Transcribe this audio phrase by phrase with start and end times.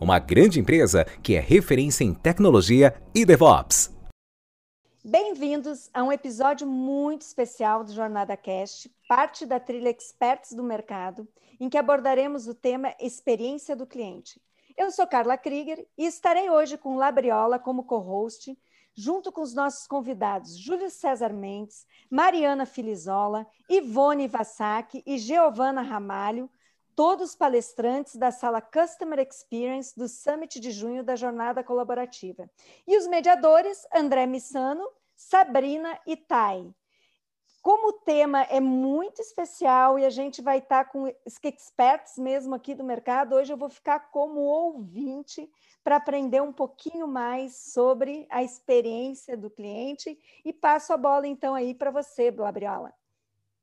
[0.00, 3.96] uma grande empresa que é referência em tecnologia e DevOps.
[5.04, 11.26] Bem-vindos a um episódio muito especial do Jornada Cast, parte da trilha Experts do Mercado,
[11.58, 14.40] em que abordaremos o tema Experiência do Cliente.
[14.76, 18.56] Eu sou Carla Krieger e estarei hoje com Labriola como co-host,
[18.94, 26.50] junto com os nossos convidados Júlio César Mendes, Mariana Filizola, Ivone Vassac e Giovana Ramalho,
[26.98, 32.50] todos palestrantes da sala Customer Experience do Summit de junho da Jornada Colaborativa.
[32.84, 36.74] E os mediadores, André Missano, Sabrina e Thay.
[37.62, 41.06] Como o tema é muito especial e a gente vai estar com
[41.44, 45.48] experts mesmo aqui do mercado, hoje eu vou ficar como ouvinte
[45.84, 51.54] para aprender um pouquinho mais sobre a experiência do cliente e passo a bola então
[51.54, 52.92] aí para você, Blabriola.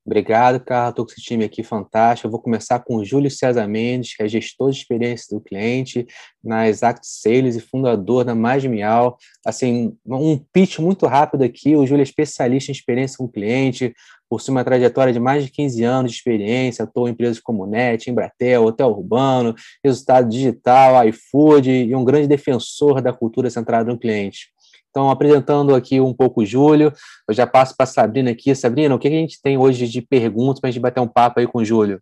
[0.05, 0.91] Obrigado, Carla.
[0.91, 2.27] Estou com esse time aqui fantástico.
[2.27, 6.05] Eu vou começar com o Júlio César Mendes, que é gestor de experiência do cliente
[6.43, 9.17] na Exact Sales e fundador da Mais Miau.
[9.43, 11.75] Assim, um pitch muito rápido aqui.
[11.75, 13.95] O Júlio é especialista em experiência com o cliente,
[14.29, 18.07] possui uma trajetória de mais de 15 anos de experiência, atuou em empresas como NET,
[18.07, 24.53] Embratel, Hotel Urbano, Resultado Digital, iFood e um grande defensor da cultura centrada no cliente.
[24.95, 26.89] Então, apresentando aqui um pouco o Júlio,
[27.27, 28.55] eu já passo para a Sabrina aqui.
[28.55, 31.41] Sabrina, o que a gente tem hoje de perguntas para a gente bater um papo
[31.41, 32.01] aí com o Júlio?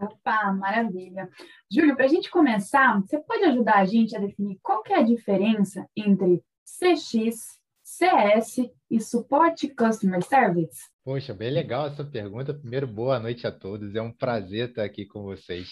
[0.00, 1.28] Opa, maravilha.
[1.70, 5.00] Júlio, para a gente começar, você pode ajudar a gente a definir qual que é
[5.00, 10.80] a diferença entre CX, CS e Suporte Customer Service?
[11.04, 12.54] Poxa, bem legal essa pergunta.
[12.54, 13.94] Primeiro, boa noite a todos.
[13.94, 15.68] É um prazer estar aqui com vocês.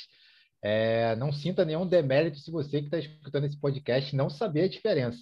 [0.63, 4.69] É, não sinta nenhum demérito se você que está escutando esse podcast não saber a
[4.69, 5.17] diferença.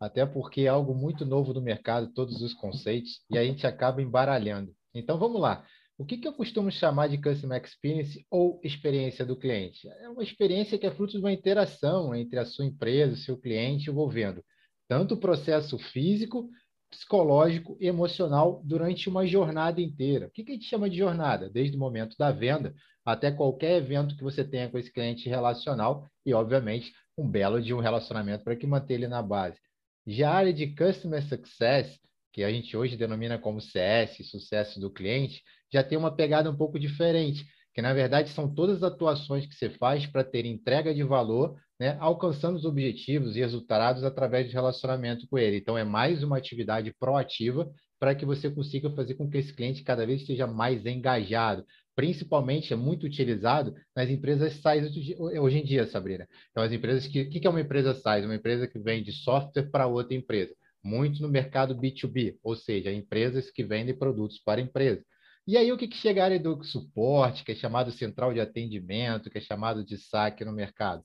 [0.00, 4.02] Até porque é algo muito novo no mercado, todos os conceitos, e a gente acaba
[4.02, 4.74] embaralhando.
[4.94, 5.64] Então vamos lá.
[5.98, 9.88] O que, que eu costumo chamar de Customer Experience ou experiência do cliente?
[10.00, 13.38] É uma experiência que é fruto de uma interação entre a sua empresa, o seu
[13.38, 14.44] cliente, envolvendo
[14.88, 16.50] tanto o processo físico
[16.90, 20.26] psicológico e emocional durante uma jornada inteira.
[20.26, 21.50] O que, a gente chama de jornada?
[21.50, 22.74] Desde o momento da venda
[23.04, 27.72] até qualquer evento que você tenha com esse cliente relacional e, obviamente, um belo de
[27.72, 29.58] um relacionamento para que manter ele na base.
[30.06, 31.98] Já a área de Customer Success,
[32.32, 36.56] que a gente hoje denomina como CS, sucesso do cliente, já tem uma pegada um
[36.56, 37.44] pouco diferente,
[37.74, 41.56] que na verdade são todas as atuações que você faz para ter entrega de valor
[41.78, 45.58] né, alcançando os objetivos e resultados através de relacionamento com ele.
[45.58, 49.82] Então, é mais uma atividade proativa para que você consiga fazer com que esse cliente
[49.82, 51.64] cada vez esteja mais engajado.
[51.96, 54.84] Principalmente é muito utilizado nas empresas SaaS
[55.18, 56.28] hoje em dia, Sabrina.
[56.50, 57.22] Então, as empresas que.
[57.22, 58.24] O que é uma empresa SaaS?
[58.24, 60.54] Uma empresa que vende software para outra empresa.
[60.84, 65.02] Muito no mercado B2B, ou seja, empresas que vendem produtos para empresas.
[65.46, 69.38] E aí, o que, que chega do suporte, que é chamado central de atendimento, que
[69.38, 71.02] é chamado de saque no mercado?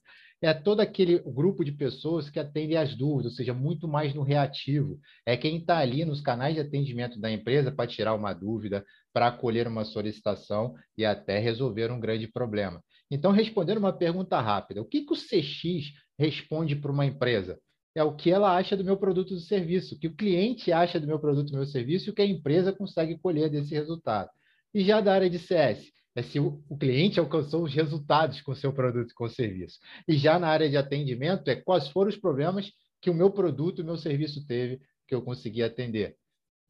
[0.47, 4.24] É todo aquele grupo de pessoas que atendem às dúvidas, ou seja, muito mais no
[4.24, 5.00] reativo.
[5.25, 9.28] É quem está ali nos canais de atendimento da empresa para tirar uma dúvida, para
[9.28, 12.84] acolher uma solicitação e até resolver um grande problema.
[13.09, 17.59] Então, respondendo uma pergunta rápida, o que, que o CX responde para uma empresa?
[17.94, 21.00] É o que ela acha do meu produto ou serviço, o que o cliente acha
[21.00, 24.29] do meu produto ou meu serviço e o que a empresa consegue colher desse resultado.
[24.73, 28.54] E já da área de CS, é se o, o cliente alcançou os resultados com
[28.54, 29.80] seu produto e com o serviço.
[30.08, 33.80] E já na área de atendimento, é quais foram os problemas que o meu produto
[33.80, 36.12] e o meu serviço teve que eu consegui atender.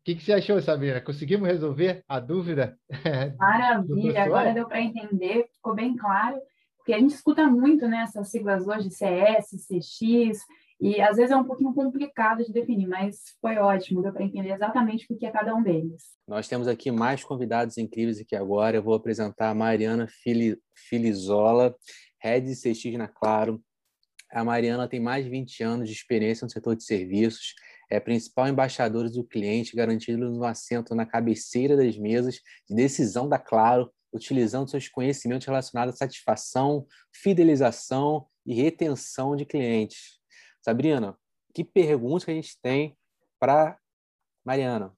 [0.01, 1.00] O que, que você achou, Sabrina?
[1.00, 2.75] Conseguimos resolver a dúvida?
[3.38, 6.39] Maravilha, agora deu para entender, ficou bem claro,
[6.77, 10.39] porque a gente escuta muito né, essas siglas hoje, CS, CX,
[10.81, 14.51] e às vezes é um pouquinho complicado de definir, mas foi ótimo, deu para entender
[14.51, 16.18] exatamente o que é cada um deles.
[16.28, 18.78] Nós temos aqui mais convidados incríveis aqui agora.
[18.78, 20.07] Eu vou apresentar a Mariana
[20.74, 21.75] Filizola,
[22.19, 23.62] Head de CX na Claro.
[24.31, 27.54] A Mariana tem mais de 20 anos de experiência no setor de serviços,
[27.89, 33.38] é principal embaixadora do cliente, garantindo um assento na cabeceira das mesas de decisão da
[33.38, 40.20] Claro utilizando seus conhecimentos relacionados à satisfação, fidelização e retenção de clientes.
[40.62, 41.18] Sabrina,
[41.54, 42.96] que perguntas que a gente tem
[43.40, 43.78] para
[44.46, 44.96] Mariana?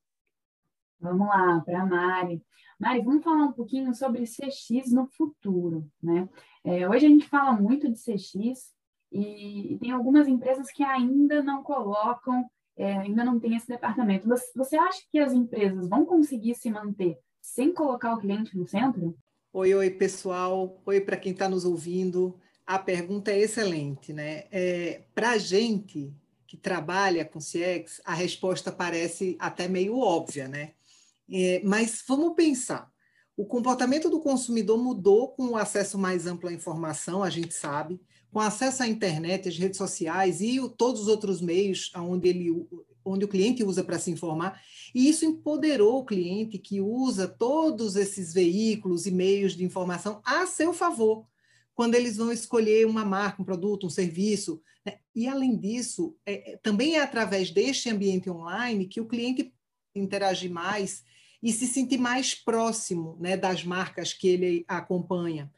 [1.00, 2.44] Vamos lá, para a Mari.
[2.80, 6.28] Mari, vamos falar um pouquinho sobre CX no futuro, né?
[6.64, 8.74] É, hoje a gente fala muito de CX
[9.12, 12.46] e, e, tem algumas empresas que ainda não colocam,
[12.76, 14.28] é, ainda não tem esse departamento.
[14.28, 18.68] Você, você acha que as empresas vão conseguir se manter sem colocar o cliente no
[18.68, 19.16] centro?
[19.52, 20.82] Oi, oi, pessoal.
[20.86, 22.40] Oi para quem está nos ouvindo.
[22.66, 24.46] A pergunta é excelente, né?
[24.52, 26.14] É, para a gente
[26.48, 30.74] que trabalha com CX, a resposta parece até meio óbvia, né?
[31.30, 32.92] É, mas vamos pensar.
[33.36, 38.00] O comportamento do consumidor mudou com o acesso mais amplo à informação, a gente sabe,
[38.32, 42.68] com acesso à internet, às redes sociais e o, todos os outros meios onde, ele,
[43.04, 44.62] onde o cliente usa para se informar.
[44.94, 50.46] E isso empoderou o cliente que usa todos esses veículos e meios de informação a
[50.46, 51.26] seu favor,
[51.76, 54.62] quando eles vão escolher uma marca, um produto, um serviço.
[54.86, 54.98] Né?
[55.16, 59.54] E, além disso, é, é também é através deste ambiente online que o cliente
[59.96, 61.04] interage mais
[61.42, 65.52] e se sentir mais próximo né, das marcas que ele acompanha.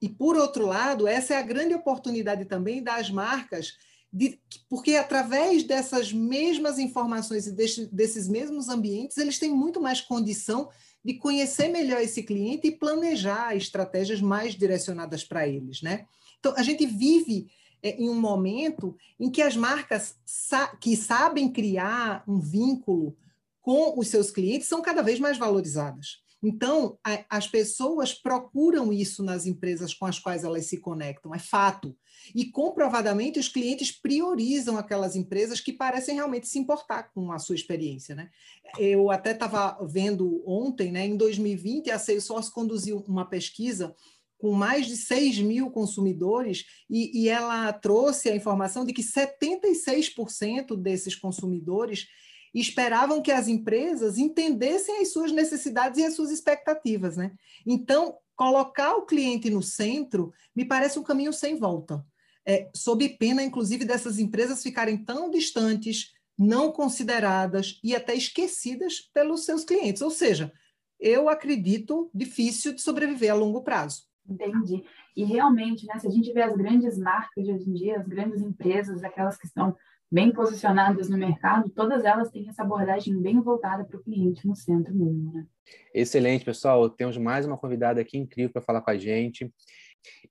[0.00, 3.76] E, por outro lado, essa é a grande oportunidade também das marcas,
[4.12, 10.00] de, porque através dessas mesmas informações e desse, desses mesmos ambientes, eles têm muito mais
[10.00, 10.68] condição
[11.04, 15.82] de conhecer melhor esse cliente e planejar estratégias mais direcionadas para eles.
[15.82, 16.06] Né?
[16.38, 17.48] Então, a gente vive
[17.82, 23.16] é, em um momento em que as marcas sa que sabem criar um vínculo
[23.60, 26.22] com os seus clientes são cada vez mais valorizadas.
[26.42, 31.38] Então, a, as pessoas procuram isso nas empresas com as quais elas se conectam, é
[31.38, 31.96] fato.
[32.34, 37.54] E comprovadamente os clientes priorizam aquelas empresas que parecem realmente se importar com a sua
[37.54, 38.14] experiência.
[38.14, 38.30] Né?
[38.78, 43.94] Eu até estava vendo ontem, né, em 2020, a Salesforce conduziu uma pesquisa
[44.42, 50.76] com mais de 6 mil consumidores, e, e ela trouxe a informação de que 76%
[50.76, 52.08] desses consumidores
[52.52, 57.32] esperavam que as empresas entendessem as suas necessidades e as suas expectativas, né?
[57.64, 62.04] Então, colocar o cliente no centro me parece um caminho sem volta,
[62.46, 69.44] é, sob pena, inclusive, dessas empresas ficarem tão distantes, não consideradas e até esquecidas pelos
[69.44, 70.02] seus clientes.
[70.02, 70.52] Ou seja,
[70.98, 74.04] eu acredito difícil de sobreviver a longo prazo.
[74.28, 74.84] Entendi.
[75.16, 78.06] E realmente, né, se a gente vê as grandes marcas de hoje em dia, as
[78.06, 79.76] grandes empresas, aquelas que estão
[80.10, 84.54] bem posicionadas no mercado, todas elas têm essa abordagem bem voltada para o cliente no
[84.54, 85.32] centro mesmo.
[85.32, 85.46] Né?
[85.94, 86.88] Excelente, pessoal.
[86.90, 89.50] Temos mais uma convidada aqui incrível para falar com a gente.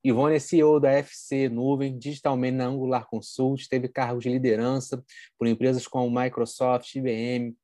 [0.03, 5.03] Ivone é CEO da FC Nuvem, digitalmente na Angular Consult, teve cargos de liderança
[5.37, 7.55] por empresas como Microsoft, IBM,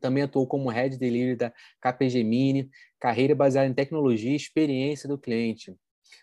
[0.00, 5.18] também atuou como Head Delivery da KPG Mini, carreira baseada em tecnologia e experiência do
[5.18, 5.76] cliente.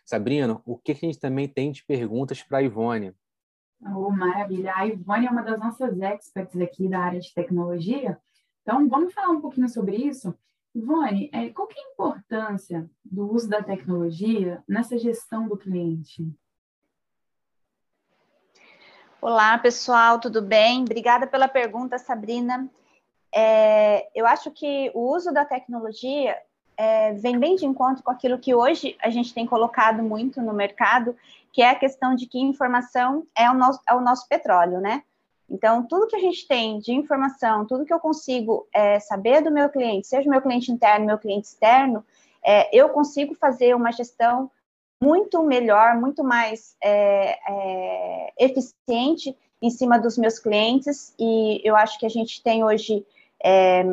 [0.03, 3.13] Sabrina, o que a gente também tem de perguntas para a Ivone?
[3.81, 4.73] Oh, maravilha.
[4.75, 8.17] A Ivone é uma das nossas experts aqui da área de tecnologia.
[8.63, 10.35] Então, vamos falar um pouquinho sobre isso.
[10.77, 16.31] Ivone, é, qual é a importância do uso da tecnologia nessa gestão do cliente?
[19.19, 20.83] Olá, pessoal, tudo bem?
[20.83, 22.69] Obrigada pela pergunta, Sabrina.
[23.33, 26.37] É, eu acho que o uso da tecnologia
[26.77, 30.53] é, vem bem de encontro com aquilo que hoje a gente tem colocado muito no
[30.53, 31.15] mercado,
[31.51, 35.01] que é a questão de que informação é o nosso, é o nosso petróleo, né?
[35.49, 39.51] Então, tudo que a gente tem de informação, tudo que eu consigo é, saber do
[39.51, 42.03] meu cliente, seja meu cliente interno, meu cliente externo,
[42.43, 44.51] é, eu consigo fazer uma gestão
[45.01, 51.97] muito melhor, muito mais é, é eficiente em cima dos meus clientes, e eu acho
[51.99, 53.05] que a gente tem hoje
[53.43, 53.83] é,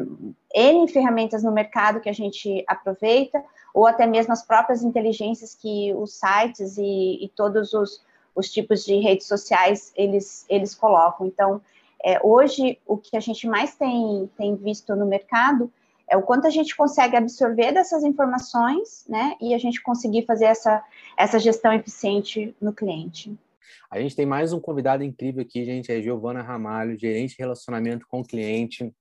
[0.55, 3.43] N ferramentas no mercado que a gente aproveita,
[3.73, 8.03] ou até mesmo as próprias inteligências que os sites e, e todos os,
[8.35, 11.27] os, tipos de redes sociais eles, eles colocam.
[11.27, 11.61] Então,
[12.05, 15.73] é, hoje, o que a gente mais tem, tem visto no mercado
[16.09, 20.45] é o quanto a gente consegue absorver dessas informações, né, e a gente conseguir fazer
[20.45, 20.85] essa,
[21.17, 23.35] essa gestão eficiente no cliente.
[23.91, 28.07] A gente tem mais um convidado incrível aqui, gente, é Giovana Ramalho, gerente de relacionamento
[28.07, 28.93] com o cliente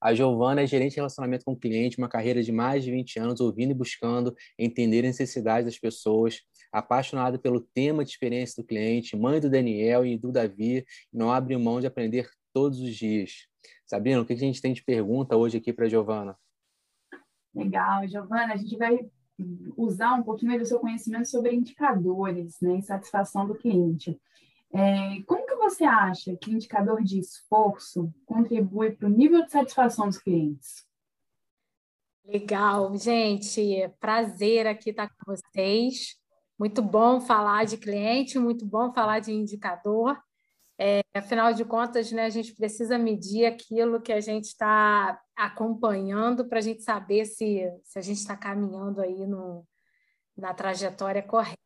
[0.00, 3.18] a Giovana é gerente de relacionamento com o cliente, uma carreira de mais de 20
[3.18, 8.66] anos, ouvindo e buscando entender as necessidades das pessoas, apaixonada pelo tema de experiência do
[8.66, 13.48] cliente, mãe do Daniel e do Davi, não abre mão de aprender todos os dias.
[13.86, 16.36] Sabrina, o que a gente tem de pergunta hoje aqui para a Giovana?
[17.54, 18.98] Legal, Giovana, a gente vai
[19.76, 24.20] usar um pouquinho do seu conhecimento sobre indicadores né, e satisfação do cliente.
[24.72, 30.06] É, como você acha que o indicador de esforço contribui para o nível de satisfação
[30.06, 30.86] dos clientes?
[32.24, 33.88] Legal, gente.
[34.00, 36.16] Prazer aqui estar com vocês.
[36.58, 40.18] Muito bom falar de cliente, muito bom falar de indicador.
[40.80, 46.48] É, afinal de contas, né, a gente precisa medir aquilo que a gente está acompanhando
[46.48, 49.66] para a gente saber se, se a gente está caminhando aí no,
[50.36, 51.58] na trajetória correta.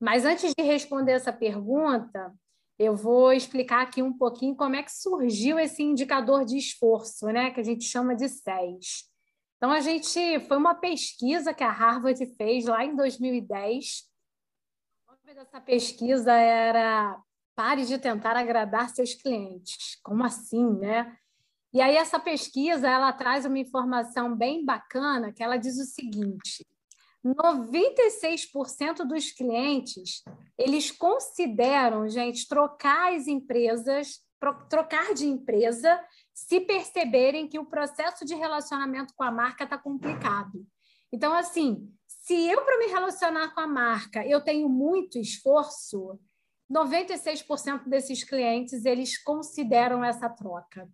[0.00, 2.32] Mas antes de responder essa pergunta,
[2.78, 7.50] eu vou explicar aqui um pouquinho como é que surgiu esse indicador de esforço, né,
[7.50, 9.08] que a gente chama de SES.
[9.56, 14.10] Então, a gente foi uma pesquisa que a Harvard fez lá em 2010.
[15.08, 17.18] O nome dessa pesquisa era
[17.54, 19.96] Pare de tentar agradar seus clientes.
[20.02, 21.16] Como assim, né?
[21.72, 26.66] E aí essa pesquisa, ela traz uma informação bem bacana, que ela diz o seguinte:
[27.24, 30.22] 96% dos clientes,
[30.58, 34.20] eles consideram, gente, trocar as empresas,
[34.68, 35.98] trocar de empresa
[36.34, 40.66] se perceberem que o processo de relacionamento com a marca está complicado.
[41.10, 46.18] Então, assim, se eu, para me relacionar com a marca, eu tenho muito esforço,
[46.70, 50.88] 96% desses clientes, eles consideram essa troca.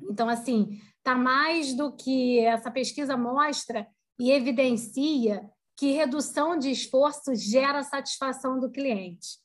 [0.00, 3.86] Então, assim, está mais do que essa pesquisa mostra
[4.20, 5.42] e evidencia
[5.76, 9.38] que redução de esforço gera satisfação do cliente.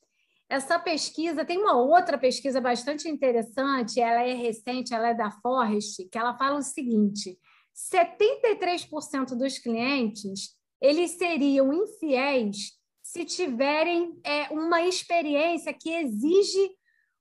[0.49, 6.07] Essa pesquisa tem uma outra pesquisa bastante interessante, ela é recente, ela é da Forrest,
[6.11, 7.39] que ela fala o seguinte:
[7.73, 16.69] 73% dos clientes eles seriam infiéis se tiverem é, uma experiência que exige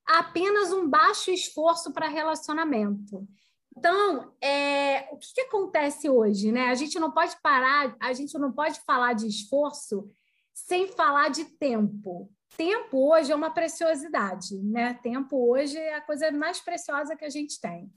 [0.06, 3.26] apenas um baixo esforço para relacionamento.
[3.76, 6.52] Então, é, o que, que acontece hoje?
[6.52, 6.69] Né?
[6.69, 10.09] A gente não pode parar, a gente não pode falar de esforço
[10.52, 14.95] sem falar de tempo tempo hoje é uma preciosidade, né?
[15.02, 17.90] Tempo hoje é a coisa mais preciosa que a gente tem.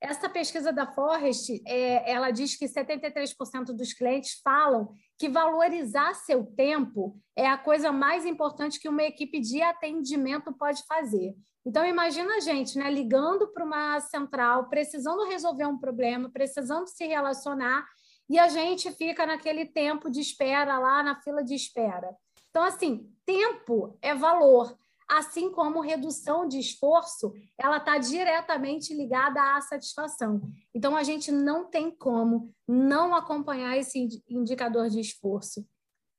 [0.00, 6.44] Essa pesquisa da Forrest, é, ela diz que 73% dos clientes falam que valorizar seu
[6.44, 11.34] tempo é a coisa mais importante que uma equipe de atendimento pode fazer.
[11.64, 17.06] Então, imagina a gente né, ligando para uma central, precisando resolver um problema, precisando se
[17.06, 17.84] relacionar,
[18.28, 22.14] e a gente fica naquele tempo de espera lá na fila de espera.
[22.50, 24.76] Então, assim, tempo é valor,
[25.08, 30.40] assim como redução de esforço, ela está diretamente ligada à satisfação.
[30.74, 35.66] Então, a gente não tem como não acompanhar esse indicador de esforço.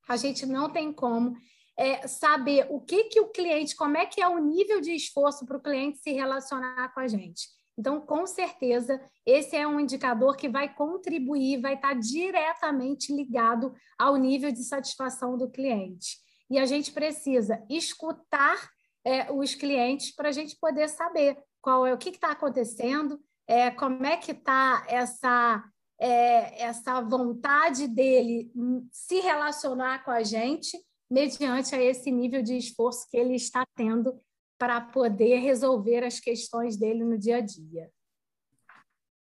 [0.08, 1.36] A gente não tem como
[1.78, 5.46] é, saber o que, que o cliente, como é que é o nível de esforço
[5.46, 7.50] para o cliente se relacionar com a gente.
[7.78, 13.74] Então, com certeza, esse é um indicador que vai contribuir, vai estar tá diretamente ligado
[14.00, 18.70] ao nível de satisfação do cliente e a gente precisa escutar
[19.08, 23.72] é, os clientes para a gente poder saber qual é o que está acontecendo, é,
[23.72, 25.64] como é que está essa
[26.00, 28.52] é, essa vontade dele
[28.92, 30.78] se relacionar com a gente
[31.10, 34.20] mediante a esse nível de esforço que ele está tendo
[34.60, 37.90] para poder resolver as questões dele no dia a dia.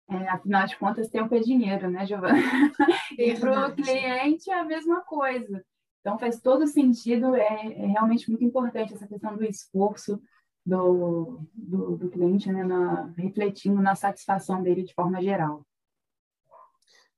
[0.08, 2.38] É, afinal de contas, tempo é dinheiro, né, Giovana?
[3.18, 5.62] E para o cliente é a mesma coisa.
[6.02, 10.20] Então, faz todo sentido, é, é, realmente muito importante essa questão do esforço
[10.66, 15.64] do, do, do cliente, né, na, refletindo na satisfação dele de forma geral.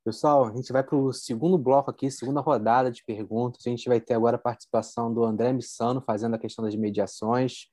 [0.04, 3.66] Pessoal, a gente vai para o segundo bloco aqui, segunda rodada de perguntas.
[3.66, 7.68] A gente vai ter agora a participação do André Missano fazendo a questão das mediações.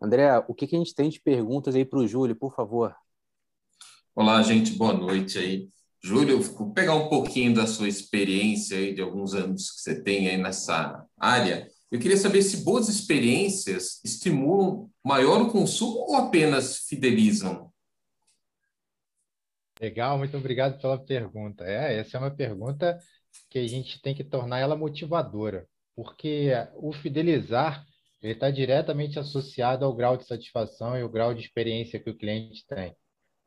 [0.00, 2.94] André, o que, que a gente tem de perguntas aí para o Júlio, por favor?
[4.14, 5.70] Olá, gente, boa noite aí.
[6.02, 6.40] Júlio,
[6.72, 11.06] pegar um pouquinho da sua experiência aí, de alguns anos que você tem aí nessa
[11.18, 11.68] área.
[11.90, 17.70] Eu queria saber se boas experiências estimulam maior o consumo ou apenas fidelizam?
[19.80, 21.64] Legal, muito obrigado pela pergunta.
[21.64, 22.98] É, essa é uma pergunta
[23.48, 27.84] que a gente tem que tornar ela motivadora, porque o fidelizar
[28.22, 32.66] está diretamente associado ao grau de satisfação e o grau de experiência que o cliente
[32.66, 32.94] tem.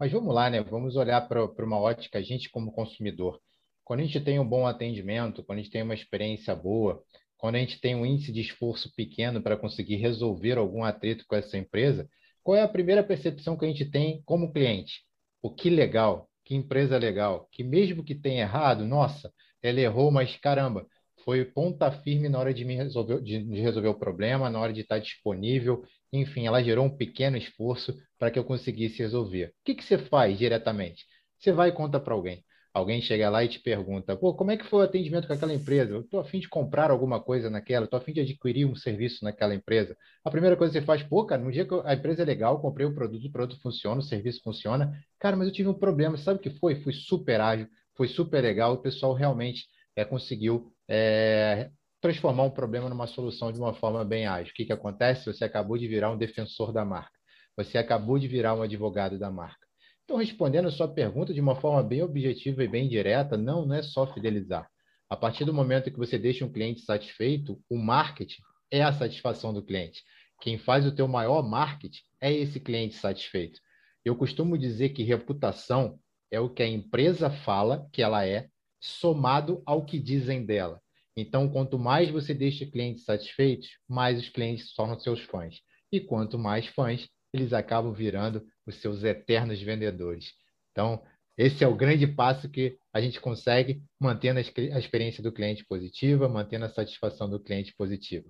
[0.04, 0.62] Mas vamos lá, né?
[0.62, 3.40] Vamos olhar para uma ótica, a gente como consumidor.
[3.86, 7.02] Quando a gente tem um bom atendimento, quando a gente tem uma experiência boa,
[7.38, 11.38] quando a gente tem um índice de esforço pequeno para conseguir resolver algum atrito com
[11.38, 12.06] essa empresa,
[12.44, 15.06] qual é a primeira percepção que a gente tem como cliente?
[15.42, 19.32] O que legal, que empresa legal, que mesmo que tenha errado, nossa,
[19.62, 20.86] ela errou, mas caramba,
[21.24, 24.74] foi ponta firme na hora de, me resolver, de, de resolver o problema, na hora
[24.74, 29.48] de estar disponível, enfim, ela gerou um pequeno esforço para que eu conseguisse resolver.
[29.48, 31.06] O que, que você faz diretamente?
[31.40, 32.44] Você vai e conta para alguém.
[32.74, 35.54] Alguém chega lá e te pergunta: pô, como é que foi o atendimento com aquela
[35.54, 35.94] empresa?
[35.94, 38.76] Eu estou a fim de comprar alguma coisa naquela, estou a fim de adquirir um
[38.76, 39.96] serviço naquela empresa.
[40.26, 42.60] A primeira coisa que você faz, pô, cara, no dia que a empresa é legal,
[42.60, 44.92] comprei o produto, o produto funciona, o serviço funciona.
[45.20, 46.76] Cara, mas eu tive um problema, sabe o que foi?
[46.82, 49.66] Fui super ágil, foi super legal, o pessoal realmente
[49.96, 51.70] é, conseguiu é,
[52.02, 54.52] transformar um problema numa solução de uma forma bem ágil.
[54.52, 55.26] O que, que acontece?
[55.26, 57.18] Você acabou de virar um defensor da marca,
[57.56, 59.66] você acabou de virar um advogado da marca.
[60.04, 63.76] Então, respondendo a sua pergunta de uma forma bem objetiva e bem direta, não, não
[63.76, 64.70] é só fidelizar.
[65.10, 69.54] A partir do momento que você deixa um cliente satisfeito, o marketing é a satisfação
[69.54, 70.04] do cliente.
[70.42, 73.62] Quem faz o teu maior marketing é esse cliente satisfeito.
[74.04, 75.98] Eu costumo dizer que reputação
[76.30, 78.50] é o que a empresa fala que ela é,
[78.84, 80.82] somado ao que dizem dela.
[81.16, 85.62] Então, quanto mais você deixa clientes satisfeitos, mais os clientes se tornam seus fãs.
[85.92, 90.34] E quanto mais fãs, eles acabam virando os seus eternos vendedores.
[90.72, 91.02] Então,
[91.38, 96.28] esse é o grande passo que a gente consegue mantendo a experiência do cliente positiva,
[96.28, 98.30] mantendo a satisfação do cliente positiva.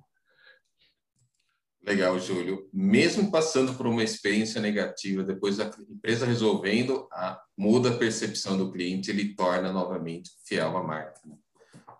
[1.85, 2.69] Legal, Júlio.
[2.71, 8.71] Mesmo passando por uma experiência negativa, depois a empresa resolvendo, a, muda a percepção do
[8.71, 11.19] cliente, ele torna novamente fiel à marca.
[11.25, 11.35] Né?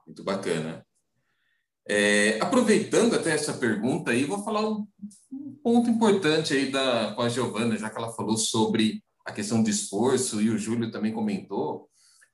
[0.07, 0.85] Muito bacana.
[1.85, 4.87] É, aproveitando até essa pergunta aí, vou falar um,
[5.29, 9.61] um, ponto importante aí da, com a Giovana, já que ela falou sobre a questão
[9.61, 11.89] de esforço e o Júlio também comentou.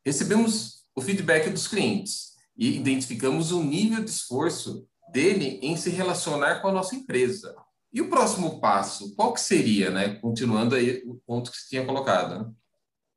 [0.06, 6.62] Recebemos o feedback dos clientes e identificamos o nível de esforço dele em se relacionar
[6.62, 7.56] com a nossa empresa.
[7.92, 10.16] E o próximo passo, qual que seria, né?
[10.16, 12.40] Continuando aí o ponto que você tinha colocado.
[12.40, 12.54] Né?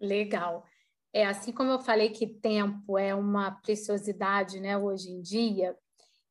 [0.00, 0.64] Legal.
[1.12, 4.78] É assim como eu falei que tempo é uma preciosidade, né?
[4.78, 5.76] Hoje em dia,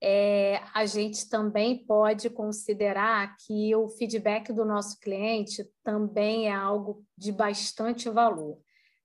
[0.01, 7.05] é, a gente também pode considerar que o feedback do nosso cliente também é algo
[7.15, 8.57] de bastante valor.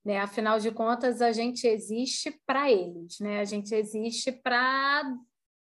[0.03, 0.19] Né?
[0.19, 3.39] Afinal de contas, a gente existe para eles, né?
[3.39, 5.03] a gente existe para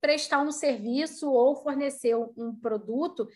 [0.01, 3.27] prestar um serviço ou fornecer um produto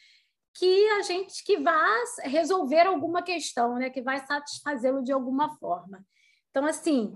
[0.56, 1.86] que a gente que vá
[2.24, 6.04] resolver alguma questão, né, que vai satisfazê-lo de alguma forma.
[6.50, 7.14] Então, assim,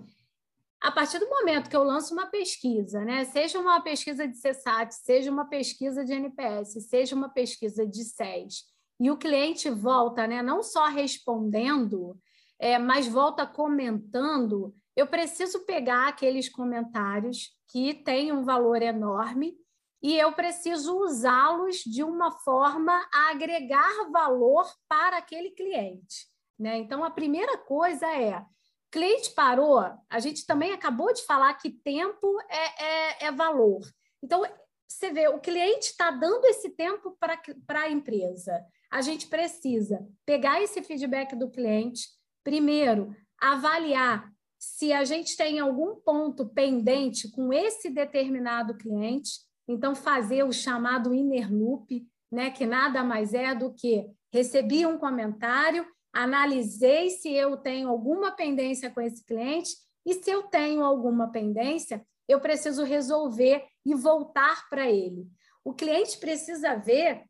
[0.82, 4.94] a partir do momento que eu lanço uma pesquisa, né, seja uma pesquisa de CSAT,
[4.94, 8.66] seja uma pesquisa de NPS, seja uma pesquisa de SES,
[9.00, 12.20] e o cliente volta, né, não só respondendo,
[12.60, 19.56] é, mas volta comentando, eu preciso pegar aqueles comentários que têm um valor enorme
[20.02, 26.28] e eu preciso usá-los de uma forma a agregar valor para aquele cliente.
[26.58, 26.78] Né?
[26.78, 28.44] Então, a primeira coisa é:
[28.92, 33.82] cliente parou, a gente também acabou de falar que tempo é, é, é valor.
[34.22, 34.44] Então,
[34.86, 37.18] você vê, o cliente está dando esse tempo
[37.66, 38.66] para a empresa.
[38.92, 42.10] A gente precisa pegar esse feedback do cliente,
[42.44, 44.30] primeiro, avaliar
[44.60, 51.14] se a gente tem algum ponto pendente com esse determinado cliente, então fazer o chamado
[51.14, 57.56] inner loop, né, que nada mais é do que recebi um comentário, analisei se eu
[57.56, 59.72] tenho alguma pendência com esse cliente
[60.06, 65.28] e se eu tenho alguma pendência, eu preciso resolver e voltar para ele.
[65.64, 67.24] O cliente precisa ver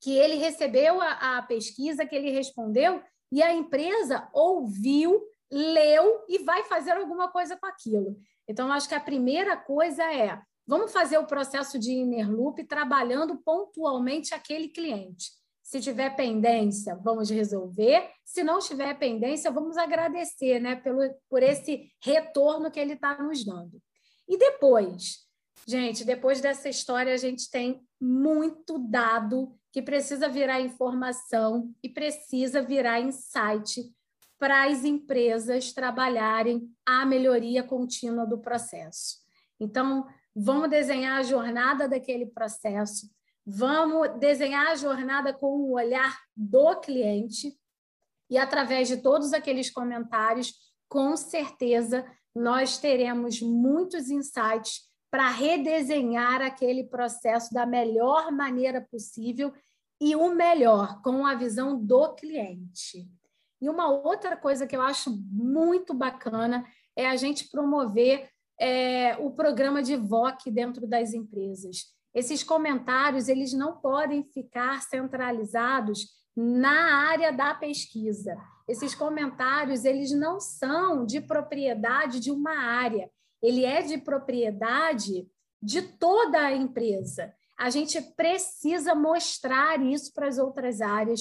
[0.00, 6.38] que ele recebeu a, a pesquisa, que ele respondeu e a empresa ouviu leu e
[6.38, 8.18] vai fazer alguma coisa com aquilo.
[8.48, 13.36] Então, acho que a primeira coisa é vamos fazer o processo de inner loop trabalhando
[13.38, 15.30] pontualmente aquele cliente.
[15.62, 18.08] Se tiver pendência, vamos resolver.
[18.24, 23.44] Se não tiver pendência, vamos agradecer né, pelo, por esse retorno que ele está nos
[23.44, 23.80] dando.
[24.28, 25.26] E depois,
[25.66, 32.62] gente, depois dessa história, a gente tem muito dado que precisa virar informação e precisa
[32.62, 33.82] virar insight
[34.38, 39.18] para as empresas trabalharem a melhoria contínua do processo.
[39.58, 43.08] Então, vamos desenhar a jornada daquele processo,
[43.44, 47.56] vamos desenhar a jornada com o olhar do cliente
[48.28, 50.52] e através de todos aqueles comentários,
[50.88, 59.52] com certeza nós teremos muitos insights para redesenhar aquele processo da melhor maneira possível
[59.98, 63.08] e o melhor com a visão do cliente.
[63.60, 66.64] E uma outra coisa que eu acho muito bacana
[66.94, 71.94] é a gente promover é, o programa de VOC dentro das empresas.
[72.14, 78.36] Esses comentários eles não podem ficar centralizados na área da pesquisa.
[78.68, 83.10] Esses comentários eles não são de propriedade de uma área,
[83.42, 85.28] ele é de propriedade
[85.62, 87.32] de toda a empresa.
[87.58, 91.20] A gente precisa mostrar isso para as outras áreas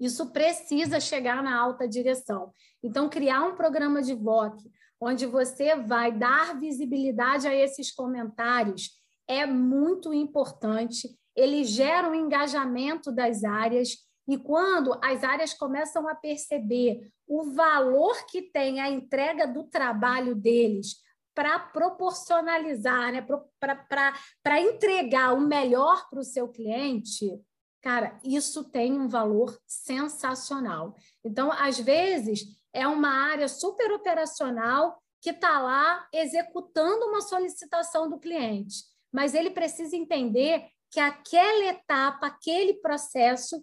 [0.00, 2.52] isso precisa chegar na alta direção.
[2.82, 4.56] Então, criar um programa de VOC,
[4.98, 11.08] onde você vai dar visibilidade a esses comentários, é muito importante.
[11.36, 13.98] Ele gera um engajamento das áreas
[14.30, 20.36] E quando as áreas começam a perceber o valor que tem a entrega do trabalho
[20.36, 20.98] deles
[21.34, 23.26] para proporcionalizar, né?
[23.58, 27.40] para entregar o melhor para o seu cliente,
[27.80, 30.94] cara, isso tem um valor sensacional.
[31.24, 38.18] Então, às vezes, é uma área super operacional que está lá executando uma solicitação do
[38.18, 43.62] cliente, mas ele precisa entender que aquela etapa, aquele processo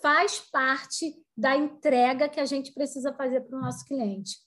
[0.00, 4.38] faz parte da entrega que a gente precisa fazer para o nosso cliente.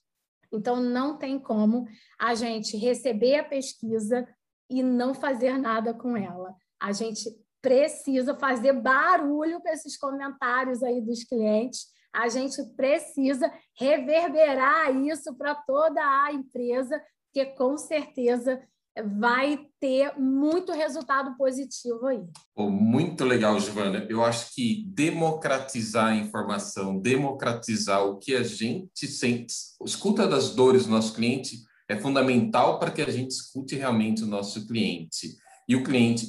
[0.51, 1.85] Então, não tem como
[2.17, 4.27] a gente receber a pesquisa
[4.69, 6.55] e não fazer nada com ela.
[6.79, 7.29] A gente
[7.61, 11.87] precisa fazer barulho com esses comentários aí dos clientes.
[12.13, 18.61] A gente precisa reverberar isso para toda a empresa, porque com certeza
[19.05, 22.23] vai ter muito resultado positivo aí.
[22.55, 24.05] Oh, muito legal, Giovana.
[24.09, 29.53] Eu acho que democratizar a informação, democratizar o que a gente sente,
[29.85, 31.57] escuta das dores do nosso cliente
[31.89, 35.37] é fundamental para que a gente escute realmente o nosso cliente.
[35.67, 36.25] E o cliente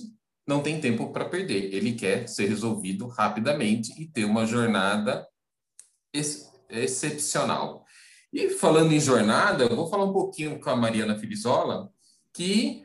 [0.48, 5.28] não tem tempo para perder, ele quer ser resolvido rapidamente e ter uma jornada
[6.12, 7.84] ex excepcional.
[8.32, 11.90] E falando em jornada, eu vou falar um pouquinho com a Mariana Filizola,
[12.32, 12.82] que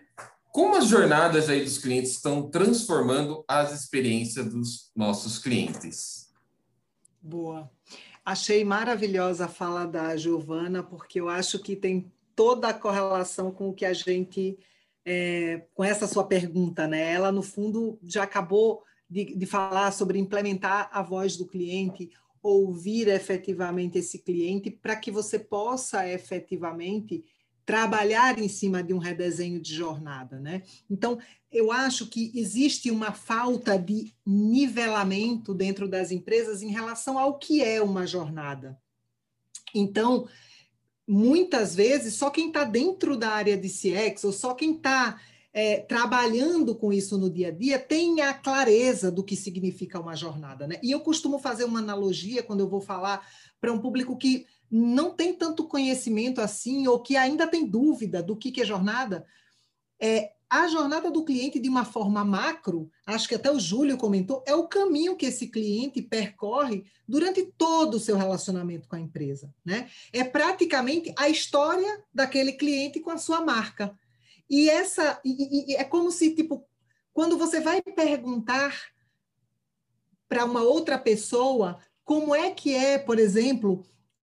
[0.52, 6.32] como as jornadas aí dos clientes estão transformando as experiências dos nossos clientes.
[7.22, 7.70] Boa.
[8.26, 13.70] Achei maravilhosa a fala da Giovana, porque eu acho que tem toda a correlação com
[13.70, 14.58] o que a gente,
[15.06, 17.12] é, com essa sua pergunta, né?
[17.12, 22.10] Ela, no fundo, já acabou de, de falar sobre implementar a voz do cliente,
[22.42, 27.24] ouvir efetivamente esse cliente, para que você possa efetivamente
[27.66, 30.64] trabalhar em cima de um redesenho de jornada, né?
[30.90, 31.18] Então,
[31.52, 37.64] eu acho que existe uma falta de nivelamento dentro das empresas em relação ao que
[37.64, 38.78] é uma jornada.
[39.74, 40.28] Então,
[41.08, 45.20] muitas vezes, só quem está dentro da área de CX, ou só quem está
[45.54, 50.16] é, trabalhando com isso no dia a dia, tem a clareza do que significa uma
[50.16, 50.68] jornada.
[50.68, 50.80] Né?
[50.82, 53.28] E eu costumo fazer uma analogia quando eu vou falar
[53.62, 58.36] para um público que não tem tanto conhecimento assim, ou que ainda tem dúvida do
[58.36, 59.24] que, que é jornada,
[60.00, 64.44] é, a jornada do cliente, de uma forma macro, acho que até o Júlio comentou,
[64.46, 69.52] é o caminho que esse cliente percorre durante todo o seu relacionamento com a empresa.
[69.66, 69.90] Né?
[70.12, 73.98] É praticamente a história daquele cliente com a sua marca.
[74.48, 76.64] E essa e, e é como se, tipo,
[77.12, 78.80] quando você vai perguntar
[80.30, 83.84] para uma outra pessoa como é que é, por exemplo,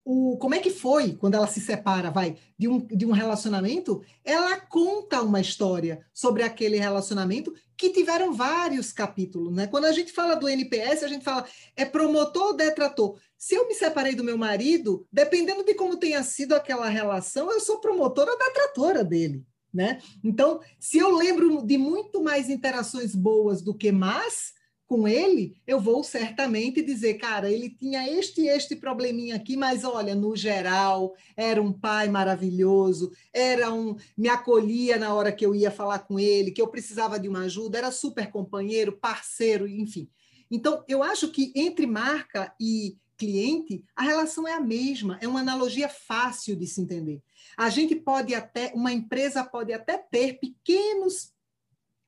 [0.05, 4.01] o, como é que foi quando ela se separa, vai, de um, de um relacionamento,
[4.23, 9.67] ela conta uma história sobre aquele relacionamento que tiveram vários capítulos, né?
[9.67, 13.17] Quando a gente fala do NPS, a gente fala é promotor ou detrator.
[13.37, 17.59] Se eu me separei do meu marido, dependendo de como tenha sido aquela relação, eu
[17.59, 20.01] sou promotora ou detratora dele, né?
[20.23, 24.53] Então, se eu lembro de muito mais interações boas do que más,
[24.93, 30.13] com ele, eu vou certamente dizer, cara, ele tinha este este probleminha aqui, mas olha,
[30.13, 35.71] no geral, era um pai maravilhoso, era um me acolhia na hora que eu ia
[35.71, 40.07] falar com ele, que eu precisava de uma ajuda, era super companheiro, parceiro, enfim.
[40.51, 45.39] Então, eu acho que entre marca e cliente, a relação é a mesma, é uma
[45.39, 47.19] analogia fácil de se entender.
[47.57, 51.33] A gente pode até, uma empresa pode até ter pequenos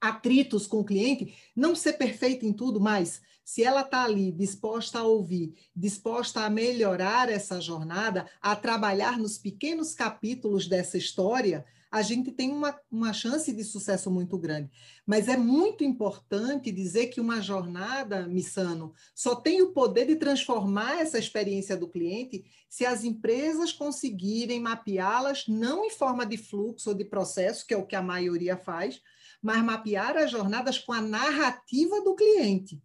[0.10, 5.00] atritos com o cliente, não ser perfeita em tudo, mas se ela está ali disposta
[5.00, 12.02] a ouvir, disposta a melhorar essa jornada, a trabalhar nos pequenos capítulos dessa história, a
[12.02, 14.70] gente tem uma, uma chance de sucesso muito grande.
[15.06, 21.00] Mas é muito importante dizer que uma jornada, Missano, só tem o poder de transformar
[21.00, 26.96] essa experiência do cliente se as empresas conseguirem mapeá-las não em forma de fluxo ou
[26.96, 29.02] de processo, que é o que a maioria faz,
[29.42, 32.82] mas mapear as jornadas com a narrativa do cliente.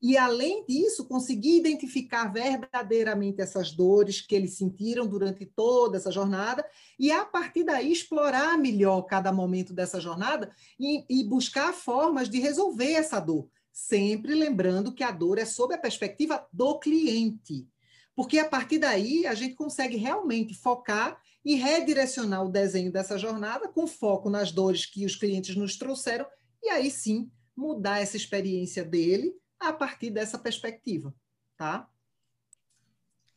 [0.00, 6.64] E, além disso, conseguir identificar verdadeiramente essas dores que eles sentiram durante toda essa jornada
[6.96, 12.38] e, a partir daí, explorar melhor cada momento dessa jornada e, e buscar formas de
[12.38, 13.48] resolver essa dor.
[13.72, 17.66] Sempre lembrando que a dor é sob a perspectiva do cliente.
[18.14, 23.68] Porque, a partir daí, a gente consegue realmente focar e redirecionar o desenho dessa jornada
[23.68, 26.26] com foco nas dores que os clientes nos trouxeram
[26.62, 31.14] e aí sim mudar essa experiência dele a partir dessa perspectiva,
[31.56, 31.88] tá?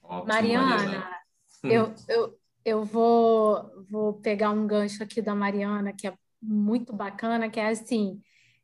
[0.02, 1.10] Ótimo, Mariana,
[1.64, 7.50] eu, eu, eu vou, vou pegar um gancho aqui da Mariana, que é muito bacana,
[7.50, 8.22] que é assim,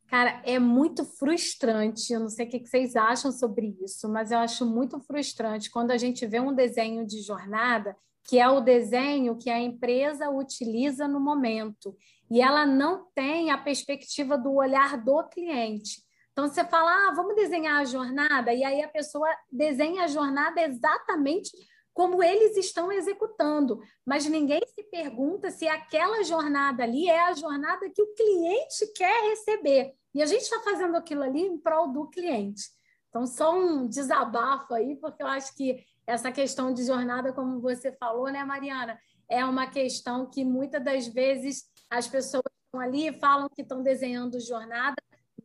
[0.07, 2.13] Cara, é muito frustrante.
[2.13, 5.91] Eu não sei o que vocês acham sobre isso, mas eu acho muito frustrante quando
[5.91, 7.95] a gente vê um desenho de jornada
[8.27, 11.95] que é o desenho que a empresa utiliza no momento
[12.29, 16.05] e ela não tem a perspectiva do olhar do cliente.
[16.33, 20.61] Então você fala, ah, vamos desenhar a jornada, e aí a pessoa desenha a jornada
[20.61, 21.49] exatamente
[21.93, 27.89] como eles estão executando, mas ninguém se pergunta se aquela jornada ali é a jornada
[27.89, 29.95] que o cliente quer receber.
[30.13, 32.76] E a gente está fazendo aquilo ali em prol do cliente.
[33.09, 37.91] Então, só um desabafo aí, porque eu acho que essa questão de jornada, como você
[37.91, 38.97] falou, né, Mariana,
[39.29, 43.81] é uma questão que muitas das vezes as pessoas estão ali e falam que estão
[43.81, 44.95] desenhando jornada,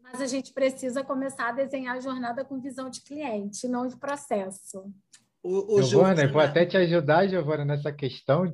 [0.03, 3.97] mas a gente precisa começar a desenhar a jornada com visão de cliente, não de
[3.97, 4.85] processo.
[5.43, 8.53] O, o Giovana, vou até te ajudar, Giovana, nessa questão,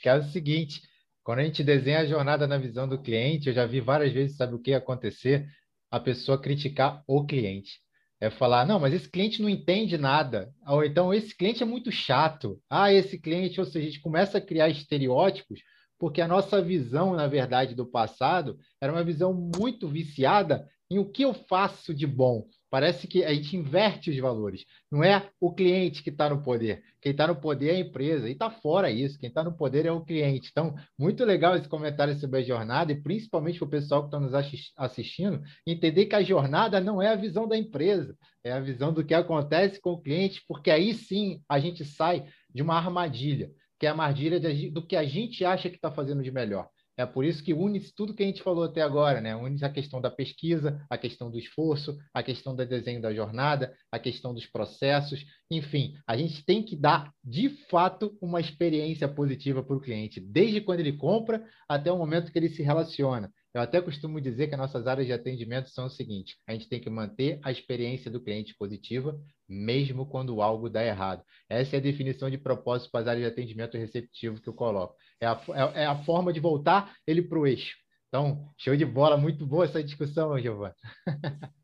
[0.00, 0.80] que é o seguinte:
[1.22, 4.36] quando a gente desenha a jornada na visão do cliente, eu já vi várias vezes,
[4.36, 5.46] sabe o que ia acontecer?
[5.90, 7.80] A pessoa criticar o cliente.
[8.20, 10.52] É falar, não, mas esse cliente não entende nada.
[10.66, 12.60] Ou então, esse cliente é muito chato.
[12.68, 15.60] Ah, esse cliente, ou seja, a gente começa a criar estereótipos,
[15.98, 21.10] porque a nossa visão, na verdade, do passado era uma visão muito viciada em o
[21.10, 22.46] que eu faço de bom.
[22.70, 24.64] Parece que a gente inverte os valores.
[24.90, 26.82] Não é o cliente que está no poder.
[27.02, 28.28] Quem está no poder é a empresa.
[28.28, 29.18] E está fora isso.
[29.18, 30.48] Quem está no poder é o cliente.
[30.52, 34.20] Então, muito legal esse comentário sobre a jornada, e principalmente para o pessoal que está
[34.20, 34.32] nos
[34.76, 39.04] assistindo, entender que a jornada não é a visão da empresa, é a visão do
[39.04, 43.86] que acontece com o cliente, porque aí sim a gente sai de uma armadilha, que
[43.86, 44.38] é a armadilha
[44.70, 46.68] do que a gente acha que está fazendo de melhor.
[47.00, 49.34] É por isso que une tudo que a gente falou até agora, né?
[49.34, 53.74] Une a questão da pesquisa, a questão do esforço, a questão do desenho da jornada,
[53.90, 59.62] a questão dos processos, enfim, a gente tem que dar de fato uma experiência positiva
[59.62, 63.32] para o cliente, desde quando ele compra até o momento que ele se relaciona.
[63.52, 66.68] Eu até costumo dizer que as nossas áreas de atendimento são o seguinte: a gente
[66.68, 71.24] tem que manter a experiência do cliente positiva, mesmo quando algo dá errado.
[71.48, 74.94] Essa é a definição de propósito para as áreas de atendimento receptivo que eu coloco.
[75.20, 77.76] É a, é, é a forma de voltar ele para o eixo.
[78.08, 80.74] Então, show de bola, muito boa essa discussão, Giovana.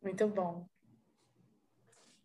[0.00, 0.66] Muito bom.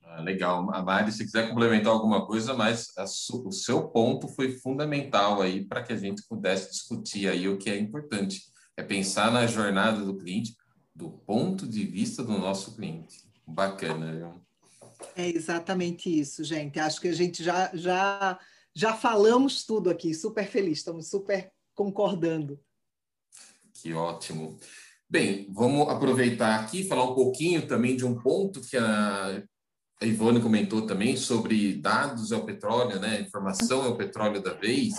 [0.04, 0.72] Ah, legal.
[0.74, 2.88] A Mari, se quiser complementar alguma coisa, mas
[3.32, 7.70] o seu ponto foi fundamental aí para que a gente pudesse discutir aí o que
[7.70, 8.44] é importante.
[8.78, 10.56] É pensar na jornada do cliente
[10.96, 13.28] do ponto de vista do nosso cliente.
[13.46, 14.42] Bacana, viu?
[15.16, 16.80] É exatamente isso, gente.
[16.80, 18.40] Acho que a gente já, já
[18.76, 22.60] já falamos tudo aqui, super feliz, estamos super concordando.
[23.74, 24.58] Que ótimo.
[25.10, 29.44] Bem, vamos aproveitar aqui falar um pouquinho também de um ponto que a
[30.02, 33.22] Ivone comentou também sobre dados é o petróleo, né?
[33.22, 34.96] Informação é o petróleo da vez.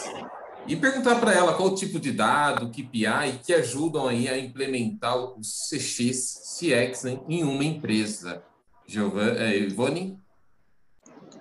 [0.67, 5.41] E perguntar para ela qual tipo de dado, KPI, que ajudam aí a implementar o
[5.41, 8.43] CX, CX né, em uma empresa.
[8.87, 10.19] Giovana, eh, Ivone?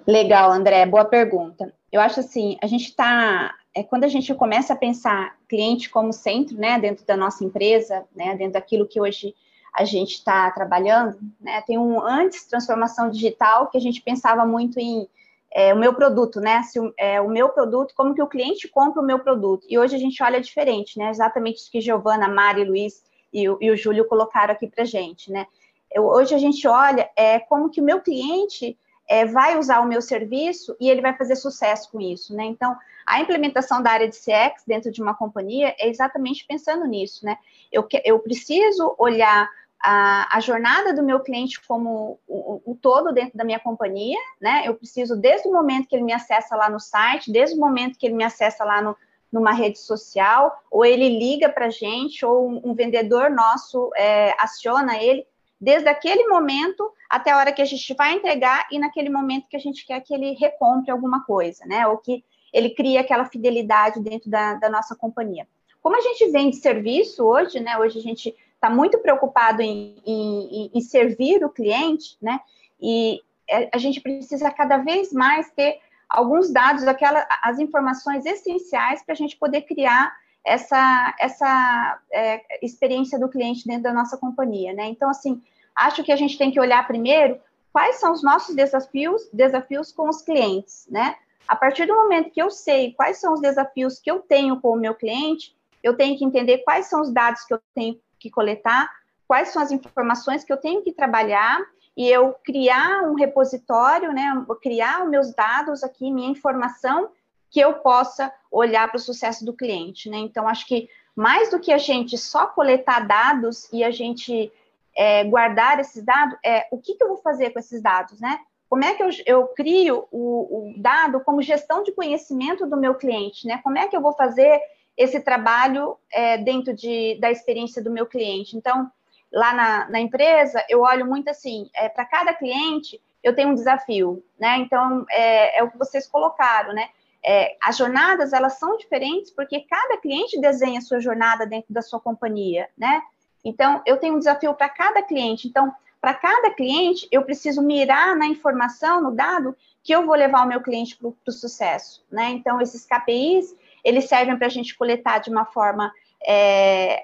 [0.07, 1.73] Legal, André, boa pergunta.
[1.91, 6.11] Eu acho assim, a gente está, é, quando a gente começa a pensar cliente como
[6.11, 9.33] centro, né, dentro da nossa empresa, né, dentro daquilo que hoje
[9.73, 14.77] a gente está trabalhando, né, tem um antes transformação digital que a gente pensava muito
[14.79, 15.07] em
[15.55, 18.67] é, o meu produto, né, se o, é, o meu produto, como que o cliente
[18.67, 22.27] compra o meu produto, e hoje a gente olha diferente, né, exatamente isso que Giovana,
[22.27, 25.45] Mari, Luiz e, e o Júlio colocaram aqui para gente, né,
[25.89, 29.87] Eu, hoje a gente olha é, como que o meu cliente é, vai usar o
[29.87, 32.45] meu serviço e ele vai fazer sucesso com isso, né?
[32.45, 37.25] Então, a implementação da área de CX dentro de uma companhia é exatamente pensando nisso,
[37.25, 37.37] né?
[37.71, 39.49] Eu, eu preciso olhar
[39.83, 44.63] a, a jornada do meu cliente como o, o, todo dentro da minha companhia, né?
[44.65, 47.97] Eu preciso, desde o momento que ele me acessa lá no site, desde o momento
[47.97, 48.95] que ele me acessa lá no,
[49.29, 54.33] numa rede social, ou ele liga para a gente, ou um, um vendedor nosso é,
[54.39, 55.27] aciona ele,
[55.63, 59.55] desde aquele momento até a hora que a gente vai entregar e naquele momento que
[59.55, 61.87] a gente quer que ele recompre alguma coisa, né?
[61.87, 62.21] Ou que
[62.51, 65.47] ele crie aquela fidelidade dentro da, da nossa companhia.
[65.81, 67.77] Como a gente vende serviço hoje, né?
[67.77, 72.41] Hoje a gente está muito preocupado em, em, em, servir o cliente, né?
[72.81, 79.01] E é, a gente precisa cada vez mais ter alguns dados, aquela, as informações essenciais
[79.01, 80.13] para a gente poder criar
[80.45, 84.87] essa, essa é, experiência do cliente dentro da nossa companhia, né?
[84.87, 85.41] Então, assim,
[85.75, 87.39] acho que a gente tem que olhar primeiro
[87.71, 91.15] quais são os nossos desafios, desafios com os clientes, né?
[91.47, 94.69] A partir do momento que eu sei quais são os desafios que eu tenho com
[94.69, 98.29] o meu cliente, eu tenho que entender quais são os dados que eu tenho que
[98.29, 98.89] coletar,
[99.27, 101.59] quais são as informações que eu tenho que trabalhar
[101.97, 104.45] e eu criar um repositório, né?
[104.61, 107.09] Criar os meus dados aqui, minha informação,
[107.49, 110.17] que eu possa olhar para o sucesso do cliente, né?
[110.17, 114.51] Então, acho que mais do que a gente só coletar dados e a gente
[114.95, 118.39] é, guardar esses dados, é o que, que, eu vou fazer com esses dados, né?
[118.69, 122.95] Como é que eu, eu crio o, o, dado como gestão de conhecimento do meu
[122.95, 123.59] cliente, né?
[123.63, 124.59] Como é que eu vou fazer
[124.97, 128.57] esse trabalho é, dentro de, da experiência do meu cliente?
[128.57, 128.89] Então,
[129.31, 133.55] lá na, na empresa, eu olho muito assim, é, para cada cliente, eu tenho um
[133.55, 134.57] desafio, né?
[134.57, 136.89] Então, é, é o que vocês colocaram, né?
[137.25, 141.81] É, as jornadas, elas são diferentes porque cada cliente desenha a sua jornada dentro da
[141.81, 143.01] sua companhia, né?
[143.43, 145.47] Então, eu tenho um desafio para cada cliente.
[145.47, 150.45] Então, para cada cliente, eu preciso mirar na informação, no dado, que eu vou levar
[150.45, 152.29] o meu cliente para o sucesso, né?
[152.29, 155.91] Então, esses KPIs, eles servem para a gente coletar de uma forma
[156.25, 157.03] é,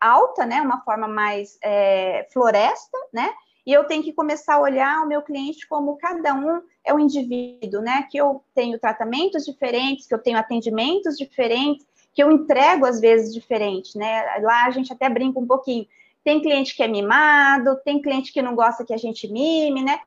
[0.00, 0.60] alta, né?
[0.60, 3.30] Uma forma mais é, floresta, né?
[3.64, 6.98] E eu tenho que começar a olhar o meu cliente como cada um é um
[6.98, 8.06] indivíduo, né?
[8.10, 13.32] Que eu tenho tratamentos diferentes, que eu tenho atendimentos diferentes, que eu entrego às vezes
[13.32, 14.38] diferente, né?
[14.40, 15.86] Lá a gente até brinca um pouquinho.
[16.22, 20.00] Tem cliente que é mimado, tem cliente que não gosta que a gente mime, né?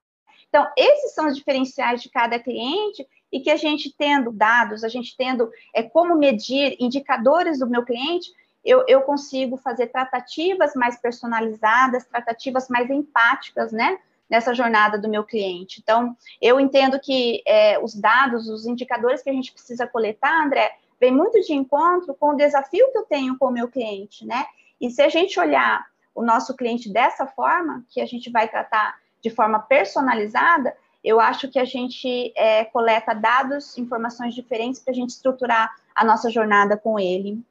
[0.47, 4.87] Então, esses são os diferenciais de cada cliente e que a gente tendo dados, a
[4.87, 8.31] gente tendo é, como medir indicadores do meu cliente,
[8.63, 13.97] eu, eu consigo fazer tratativas mais personalizadas, tratativas mais empáticas, né?
[14.29, 15.81] Nessa jornada do meu cliente.
[15.83, 20.71] Então, eu entendo que é, os dados, os indicadores que a gente precisa coletar, André,
[21.05, 24.45] vem muito de encontro com o desafio que eu tenho com o meu cliente, né?
[24.81, 28.99] E se a gente olhar o nosso cliente dessa forma, que a gente vai tratar
[29.21, 34.95] de forma personalizada, eu acho que a gente é, coleta dados, informações diferentes para a
[34.95, 37.43] gente estruturar a nossa jornada com ele.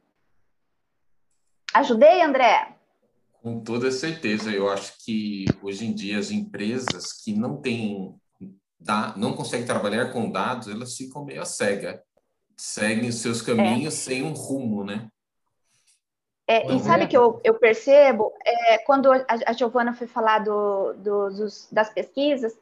[1.72, 2.76] Ajudei, André?
[3.40, 4.50] Com toda certeza.
[4.50, 8.16] Eu acho que hoje em dia as empresas que não têm,
[9.16, 12.02] não conseguem trabalhar com dados, elas ficam meio cega.
[12.56, 13.96] Seguem os seus caminhos é.
[13.96, 15.08] sem um rumo, né?
[16.46, 20.92] É, e sabe que eu, eu percebo, é, quando a, a Giovana foi falar do,
[20.94, 22.54] do, dos, das pesquisas,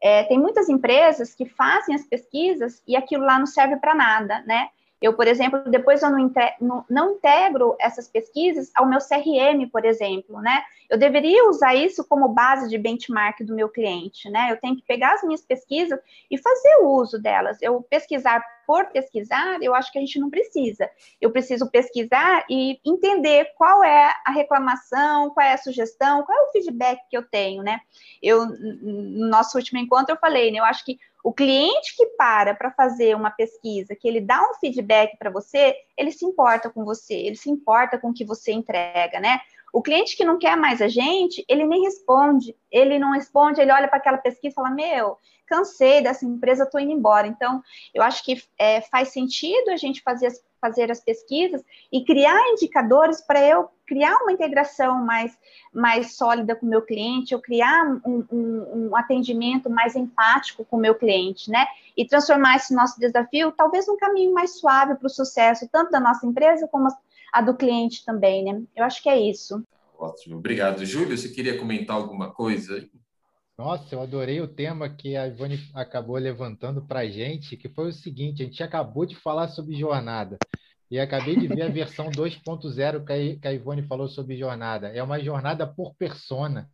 [0.00, 4.42] é, tem muitas empresas que fazem as pesquisas e aquilo lá não serve para nada,
[4.46, 4.70] né?
[5.00, 9.84] Eu, por exemplo, depois eu não, não, não, integro essas pesquisas ao meu CRM, por
[9.84, 10.62] exemplo, né?
[10.88, 14.48] Eu deveria usar isso como base de benchmark do meu cliente, né?
[14.50, 15.98] Eu tenho que pegar as minhas pesquisas
[16.30, 17.60] e fazer o uso delas.
[17.60, 20.90] Eu pesquisar por pesquisar, eu acho que a gente não precisa.
[21.20, 26.42] Eu preciso pesquisar e entender qual é a reclamação, qual é a sugestão, qual é
[26.42, 27.80] o feedback que eu tenho, né?
[28.22, 30.58] Eu, no nosso último encontro, eu falei, né?
[30.58, 34.54] Eu acho que o cliente que para para fazer uma pesquisa, que ele dá um
[34.60, 38.52] feedback para você, ele se importa com você, ele se importa com o que você
[38.52, 39.40] entrega, né?
[39.72, 43.72] O cliente que não quer mais a gente, ele nem responde, ele não responde, ele
[43.72, 47.26] olha para aquela pesquisa e fala: Meu, cansei dessa empresa, estou indo embora.
[47.26, 47.62] Então,
[47.94, 52.38] eu acho que é, faz sentido a gente fazer as fazer as pesquisas e criar
[52.50, 55.38] indicadores para eu criar uma integração mais,
[55.72, 60.76] mais sólida com o meu cliente, eu criar um, um, um atendimento mais empático com
[60.76, 61.66] o meu cliente, né?
[61.96, 66.00] E transformar esse nosso desafio talvez num caminho mais suave para o sucesso, tanto da
[66.00, 66.88] nossa empresa como
[67.32, 68.62] a do cliente também, né?
[68.74, 69.62] Eu acho que é isso.
[69.96, 70.84] Ótimo, obrigado.
[70.84, 72.86] Júlio, você queria comentar alguma coisa?
[73.58, 77.88] Nossa, eu adorei o tema que a Ivone acabou levantando para a gente, que foi
[77.88, 80.38] o seguinte: a gente acabou de falar sobre jornada.
[80.90, 84.88] E acabei de ver a versão 2.0 que a Ivone falou sobre jornada.
[84.88, 86.70] É uma jornada por persona.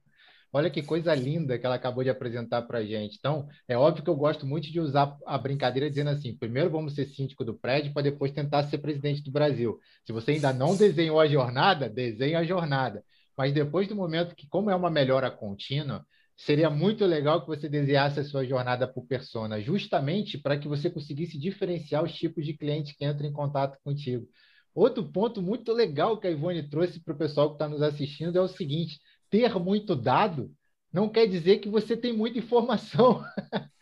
[0.53, 3.17] Olha que coisa linda que ela acabou de apresentar para a gente.
[3.19, 6.95] Então, é óbvio que eu gosto muito de usar a brincadeira dizendo assim: primeiro vamos
[6.95, 9.79] ser síndico do prédio para depois tentar ser presidente do Brasil.
[10.05, 13.05] Se você ainda não desenhou a jornada, desenhe a jornada.
[13.39, 16.05] Mas depois do momento que, como é uma melhora contínua,
[16.37, 20.91] seria muito legal que você desenhasse a sua jornada por persona, justamente para que você
[20.91, 24.27] conseguisse diferenciar os tipos de clientes que entram em contato contigo.
[24.75, 28.37] Outro ponto muito legal que a Ivone trouxe para o pessoal que está nos assistindo
[28.37, 30.51] é o seguinte: ter muito dado
[30.93, 33.25] não quer dizer que você tem muita informação.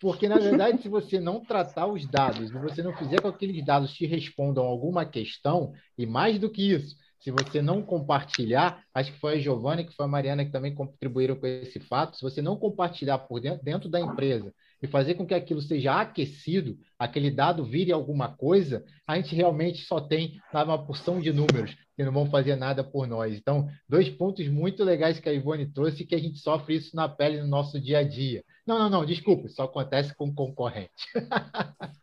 [0.00, 3.46] Porque, na verdade, se você não tratar os dados, se você não fizer com que
[3.46, 8.82] aqueles dados te respondam alguma questão, e mais do que isso, se você não compartilhar,
[8.94, 12.16] acho que foi a Giovana que foi a Mariana que também contribuíram com esse fato,
[12.16, 14.52] se você não compartilhar por dentro, dentro da empresa
[14.82, 19.84] e fazer com que aquilo seja aquecido, aquele dado vire alguma coisa, a gente realmente
[19.84, 23.34] só tem uma porção de números que não vão fazer nada por nós.
[23.34, 27.08] Então, dois pontos muito legais que a Ivone trouxe que a gente sofre isso na
[27.08, 28.44] pele no nosso dia a dia.
[28.64, 30.92] Não, não, não, desculpa, isso acontece com concorrente.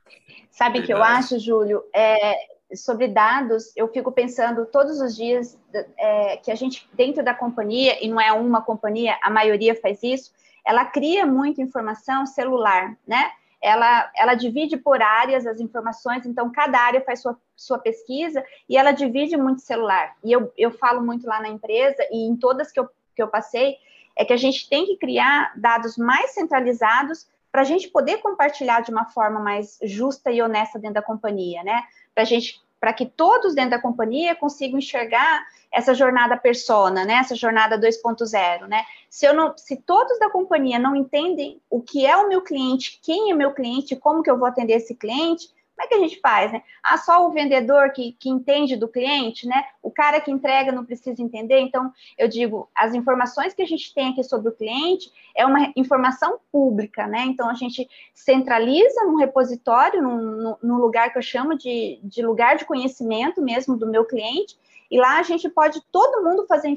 [0.51, 1.81] Sabe o que eu acho, Júlio?
[1.93, 5.57] É, sobre dados, eu fico pensando todos os dias
[5.97, 10.01] é, que a gente, dentro da companhia, e não é uma companhia, a maioria faz
[10.03, 10.31] isso,
[10.65, 13.31] ela cria muita informação celular, né?
[13.61, 18.77] Ela, ela divide por áreas as informações, então cada área faz sua sua pesquisa e
[18.77, 20.15] ela divide muito celular.
[20.23, 23.27] E eu, eu falo muito lá na empresa e em todas que eu, que eu
[23.27, 23.77] passei,
[24.15, 28.81] é que a gente tem que criar dados mais centralizados para a gente poder compartilhar
[28.81, 31.83] de uma forma mais justa e honesta dentro da companhia, né?
[32.13, 37.15] Para a gente para que todos dentro da companhia consigam enxergar essa jornada persona, né?
[37.15, 38.83] Essa jornada 2.0, né?
[39.09, 42.99] Se eu não, se todos da companhia não entendem o que é o meu cliente,
[43.01, 45.99] quem é meu cliente, como que eu vou atender esse cliente, como é que a
[45.99, 46.63] gente faz, né?
[46.81, 49.65] Ah, só o vendedor que, que entende do cliente, né?
[49.83, 51.59] O cara que entrega não precisa entender.
[51.59, 55.73] Então, eu digo, as informações que a gente tem aqui sobre o cliente é uma
[55.75, 57.25] informação pública, né?
[57.25, 62.55] Então, a gente centraliza num repositório, num, num lugar que eu chamo de, de lugar
[62.55, 64.57] de conhecimento mesmo do meu cliente,
[64.89, 66.75] e lá a gente pode todo mundo fazer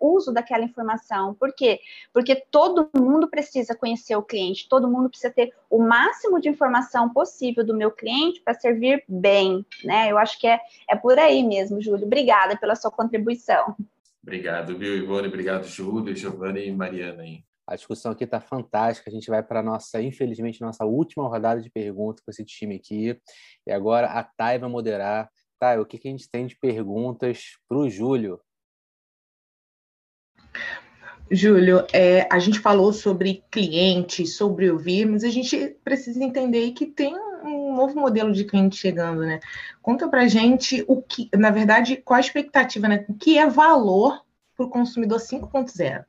[0.00, 1.34] uso daquela informação.
[1.34, 1.80] Por quê?
[2.12, 7.08] Porque todo mundo precisa conhecer o cliente, todo mundo precisa ter o máximo de informação
[7.10, 10.10] possível do meu cliente para servir bem, né?
[10.10, 12.06] Eu acho que é, é por aí mesmo, Júlio.
[12.06, 13.76] Obrigada pela sua contribuição.
[14.22, 15.28] Obrigado, viu, Ivone?
[15.28, 17.24] Obrigado, Júlio, Giovanni e Mariana.
[17.24, 17.44] Hein?
[17.66, 19.10] A discussão aqui está fantástica.
[19.10, 22.76] A gente vai para a nossa, infelizmente, nossa última rodada de perguntas com esse time
[22.76, 23.20] aqui.
[23.66, 25.28] E agora a Thay vai moderar
[25.58, 28.38] Tá, o que, que a gente tem de perguntas para o Júlio?
[31.30, 36.86] Júlio, é, a gente falou sobre cliente, sobre ouvir, mas a gente precisa entender que
[36.86, 39.40] tem um novo modelo de cliente chegando, né?
[39.82, 43.04] Conta para gente o que, na verdade, qual a expectativa, né?
[43.08, 46.04] O que é valor para o consumidor 5.0?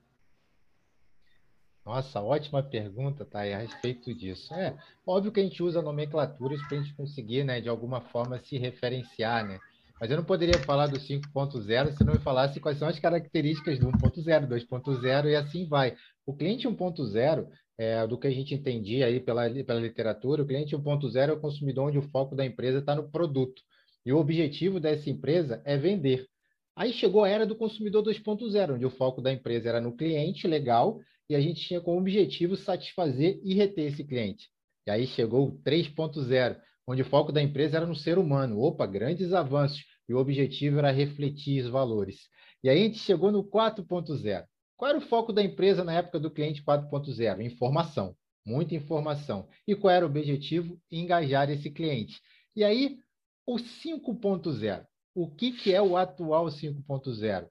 [1.87, 3.39] Nossa, ótima pergunta, tá?
[3.39, 4.53] a respeito disso.
[4.53, 4.75] É,
[5.05, 8.57] óbvio que a gente usa nomenclaturas para a gente conseguir, né, de alguma forma, se
[8.57, 9.57] referenciar, né?
[9.97, 13.79] Mas eu não poderia falar do 5.0 se não me falasse quais são as características
[13.79, 15.95] do 1.0, 2.0 e assim vai.
[16.25, 20.75] O cliente 1.0, é, do que a gente entendia aí pela, pela literatura, o cliente
[20.75, 23.61] 1.0 é o consumidor onde o foco da empresa está no produto.
[24.05, 26.27] E o objetivo dessa empresa é vender.
[26.75, 30.47] Aí chegou a era do consumidor 2.0, onde o foco da empresa era no cliente,
[30.47, 34.49] legal, e a gente tinha como objetivo satisfazer e reter esse cliente.
[34.85, 36.57] E aí chegou o 3.0,
[36.87, 38.59] onde o foco da empresa era no ser humano.
[38.61, 39.83] Opa, grandes avanços.
[40.07, 42.29] E o objetivo era refletir os valores.
[42.63, 44.45] E aí a gente chegou no 4.0.
[44.77, 47.41] Qual era o foco da empresa na época do cliente 4.0?
[47.41, 48.15] Informação,
[48.45, 49.49] muita informação.
[49.67, 50.79] E qual era o objetivo?
[50.89, 52.21] Engajar esse cliente.
[52.55, 52.99] E aí,
[53.45, 54.85] o 5.0.
[55.13, 57.49] O que, que é o atual 5.0?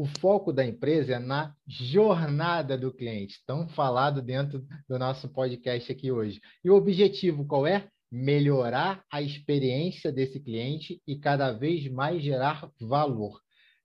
[0.00, 5.92] O foco da empresa é na jornada do cliente, tão falado dentro do nosso podcast
[5.92, 6.40] aqui hoje.
[6.64, 7.86] E o objetivo qual é?
[8.10, 13.38] Melhorar a experiência desse cliente e cada vez mais gerar valor.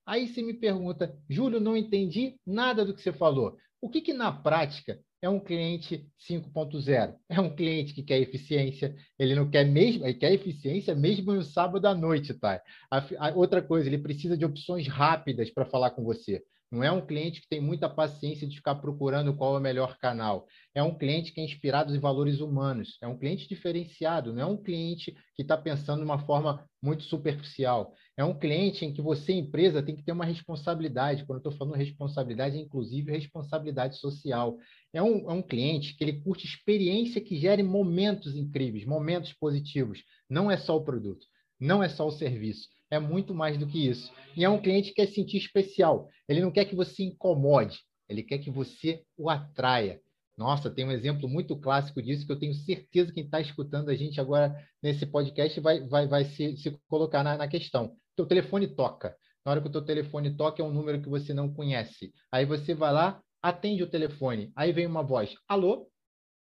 [0.05, 3.57] Aí você me pergunta, Júlio, não entendi nada do que você falou.
[3.81, 7.15] O que, que na prática é um cliente 5.0.
[7.29, 11.43] É um cliente que quer eficiência, ele não quer mesmo, ele quer eficiência mesmo no
[11.43, 12.61] sábado à noite, tá?
[12.91, 16.43] A, a, outra coisa, ele precisa de opções rápidas para falar com você.
[16.71, 19.97] Não é um cliente que tem muita paciência de ficar procurando qual é o melhor
[19.97, 20.47] canal.
[20.73, 22.97] É um cliente que é inspirado em valores humanos.
[23.01, 27.03] É um cliente diferenciado, não é um cliente que está pensando de uma forma muito
[27.03, 27.93] superficial.
[28.17, 31.25] É um cliente em que você, empresa, tem que ter uma responsabilidade.
[31.25, 34.57] Quando eu estou falando responsabilidade, é inclusive responsabilidade social.
[34.91, 40.03] É um, é um cliente que ele curte experiência que gere momentos incríveis, momentos positivos.
[40.29, 41.25] Não é só o produto,
[41.59, 44.11] não é só o serviço é muito mais do que isso.
[44.35, 46.09] E é um cliente que quer se sentir especial.
[46.27, 49.99] Ele não quer que você incomode, ele quer que você o atraia.
[50.37, 53.89] Nossa, tem um exemplo muito clássico disso que eu tenho certeza que quem está escutando
[53.89, 57.95] a gente agora nesse podcast vai, vai, vai se, se colocar na, na questão.
[58.15, 59.15] Teu telefone toca.
[59.45, 62.11] Na hora que o teu telefone toca, é um número que você não conhece.
[62.31, 64.51] Aí você vai lá, atende o telefone.
[64.55, 65.87] Aí vem uma voz: Alô?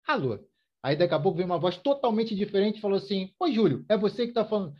[0.05, 0.39] Alô?
[0.83, 3.95] Aí daqui a pouco vem uma voz totalmente diferente e falou assim: Oi, Júlio, é
[3.95, 4.73] você que está falando.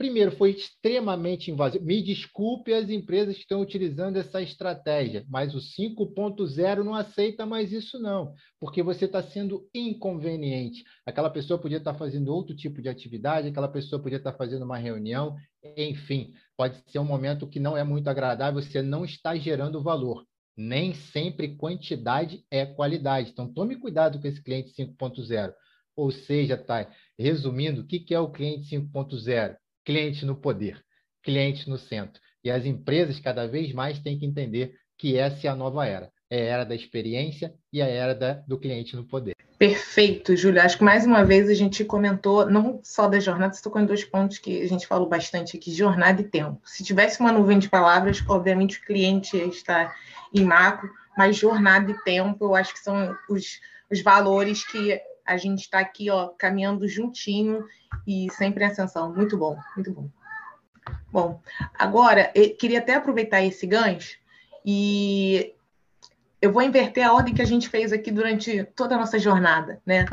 [0.00, 1.84] Primeiro, foi extremamente invasivo.
[1.84, 7.70] Me desculpe as empresas que estão utilizando essa estratégia, mas o 5.0 não aceita mais
[7.70, 10.84] isso, não, porque você está sendo inconveniente.
[11.04, 14.38] Aquela pessoa podia estar tá fazendo outro tipo de atividade, aquela pessoa podia estar tá
[14.38, 15.36] fazendo uma reunião,
[15.76, 20.24] enfim, pode ser um momento que não é muito agradável, você não está gerando valor.
[20.56, 23.32] Nem sempre quantidade é qualidade.
[23.32, 25.52] Então, tome cuidado com esse cliente 5.0.
[25.94, 26.86] Ou seja, Thay,
[27.18, 29.58] resumindo, o que é o cliente 5.0?
[29.90, 30.80] Cliente no poder,
[31.20, 32.22] cliente no centro.
[32.44, 36.12] E as empresas cada vez mais têm que entender que essa é a nova era.
[36.30, 39.34] É a era da experiência e a era da, do cliente no poder.
[39.58, 40.62] Perfeito, Júlia.
[40.62, 44.04] Acho que mais uma vez a gente comentou não só da jornada, você tocou dois
[44.04, 46.60] pontos que a gente falou bastante aqui: jornada e tempo.
[46.64, 49.92] Se tivesse uma nuvem de palavras, obviamente o cliente está
[50.32, 50.88] em macro,
[51.18, 53.58] mas jornada e tempo eu acho que são os,
[53.90, 55.00] os valores que
[55.30, 57.64] a gente está aqui, ó, caminhando juntinho
[58.04, 59.14] e sempre em ascensão.
[59.14, 60.08] Muito bom, muito bom.
[61.12, 61.40] Bom,
[61.78, 64.18] agora, eu queria até aproveitar esse gancho
[64.66, 65.54] e
[66.42, 69.80] eu vou inverter a ordem que a gente fez aqui durante toda a nossa jornada,
[69.86, 70.04] né?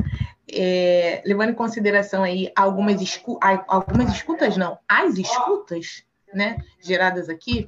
[0.53, 7.68] É, levando em consideração aí algumas, escu algumas escutas, não, as escutas, né, geradas aqui,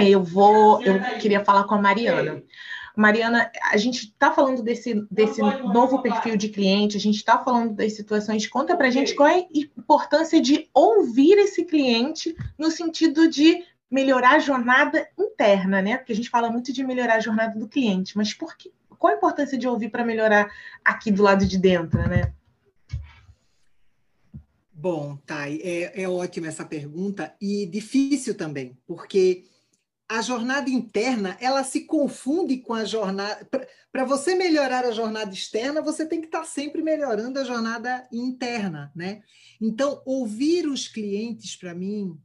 [0.00, 2.42] eu vou, eu queria falar com a Mariana.
[2.96, 7.74] Mariana, a gente está falando desse, desse novo perfil de cliente, a gente está falando
[7.74, 8.46] das situações.
[8.46, 13.64] Conta para a gente qual é a importância de ouvir esse cliente no sentido de
[13.90, 15.96] melhorar a jornada interna, né?
[15.96, 19.12] Porque a gente fala muito de melhorar a jornada do cliente, mas por que, qual
[19.12, 20.50] a importância de ouvir para melhorar
[20.84, 22.32] aqui do lado de dentro, né?
[24.72, 29.44] Bom, Thay, é, é ótima essa pergunta e difícil também, porque
[30.08, 33.48] a jornada interna ela se confunde com a jornada.
[33.90, 38.92] Para você melhorar a jornada externa, você tem que estar sempre melhorando a jornada interna,
[38.94, 39.22] né?
[39.60, 42.18] Então, ouvir os clientes, para mim,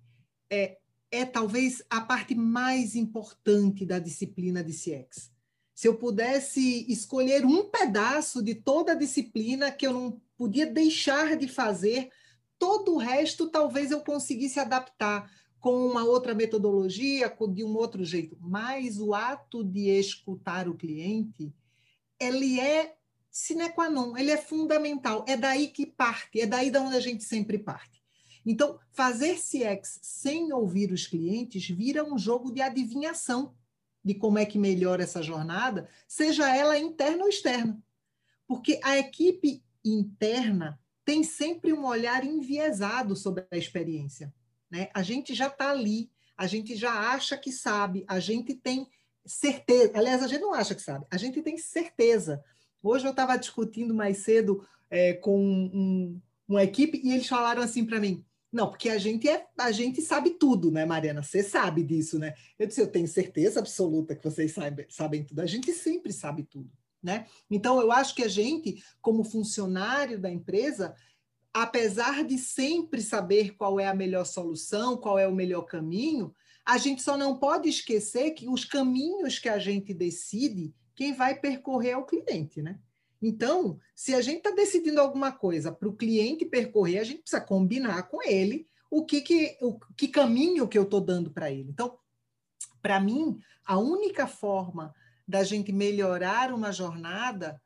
[0.49, 0.77] é,
[1.11, 5.31] é talvez a parte mais importante da disciplina de CX.
[5.73, 11.37] Se eu pudesse escolher um pedaço de toda a disciplina que eu não podia deixar
[11.37, 12.09] de fazer,
[12.57, 18.37] todo o resto talvez eu conseguisse adaptar com uma outra metodologia, de um outro jeito.
[18.39, 21.53] Mas o ato de escutar o cliente,
[22.19, 22.95] ele é
[23.29, 25.25] sine qua non, ele é fundamental.
[25.27, 28.01] É daí que parte, é daí da onde a gente sempre parte.
[28.45, 33.53] Então, fazer CX sem ouvir os clientes vira um jogo de adivinhação
[34.03, 37.81] de como é que melhora essa jornada, seja ela interna ou externa.
[38.47, 44.33] Porque a equipe interna tem sempre um olhar enviesado sobre a experiência.
[44.69, 44.89] Né?
[44.93, 48.87] A gente já está ali, a gente já acha que sabe, a gente tem
[49.25, 49.91] certeza.
[49.95, 52.43] Aliás, a gente não acha que sabe, a gente tem certeza.
[52.81, 57.85] Hoje eu estava discutindo mais cedo é, com um, uma equipe e eles falaram assim
[57.85, 61.21] para mim: não, porque a gente é, a gente sabe tudo, né, Mariana?
[61.21, 62.33] Você sabe disso, né?
[62.57, 65.41] Eu disse, eu tenho certeza absoluta que vocês sabem, sabem tudo.
[65.41, 67.27] A gente sempre sabe tudo, né?
[67.49, 70.95] Então eu acho que a gente, como funcionário da empresa,
[71.53, 76.33] apesar de sempre saber qual é a melhor solução, qual é o melhor caminho,
[76.65, 81.39] a gente só não pode esquecer que os caminhos que a gente decide, quem vai
[81.39, 82.79] percorrer é o cliente, né?
[83.21, 87.41] Então, se a gente está decidindo alguma coisa para o cliente percorrer, a gente precisa
[87.41, 91.69] combinar com ele o que, que, o que caminho que eu estou dando para ele.
[91.69, 91.97] Então,
[92.81, 94.93] para mim, a única forma
[95.27, 97.61] da gente melhorar uma jornada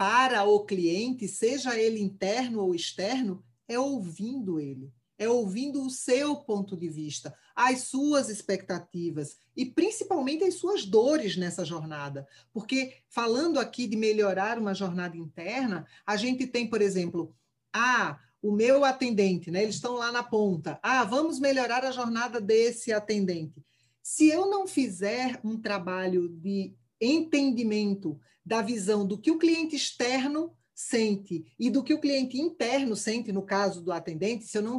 [0.00, 6.36] para o cliente, seja ele interno ou externo, é ouvindo ele, é ouvindo o seu
[6.36, 12.26] ponto de vista, as suas expectativas e principalmente as suas dores nessa jornada.
[12.50, 17.36] Porque falando aqui de melhorar uma jornada interna, a gente tem, por exemplo,
[17.70, 19.64] ah, o meu atendente, né?
[19.64, 20.80] Eles estão lá na ponta.
[20.82, 23.62] Ah, vamos melhorar a jornada desse atendente.
[24.02, 30.52] Se eu não fizer um trabalho de entendimento da visão do que o cliente externo
[30.74, 34.78] sente e do que o cliente interno sente, no caso do atendente, se eu não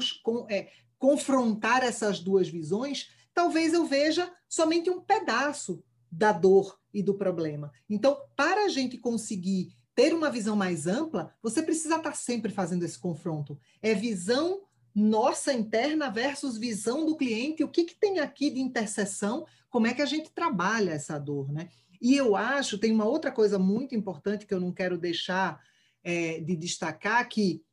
[0.50, 7.14] é, confrontar essas duas visões, talvez eu veja somente um pedaço da dor e do
[7.14, 7.72] problema.
[7.90, 12.84] Então, para a gente conseguir ter uma visão mais ampla, você precisa estar sempre fazendo
[12.84, 13.58] esse confronto.
[13.82, 14.62] É visão
[14.94, 19.94] nossa interna versus visão do cliente, o que, que tem aqui de interseção, como é
[19.94, 21.70] que a gente trabalha essa dor, né?
[22.02, 25.62] E eu acho, tem uma outra coisa muito importante que eu não quero deixar
[26.04, 27.64] é, de destacar, que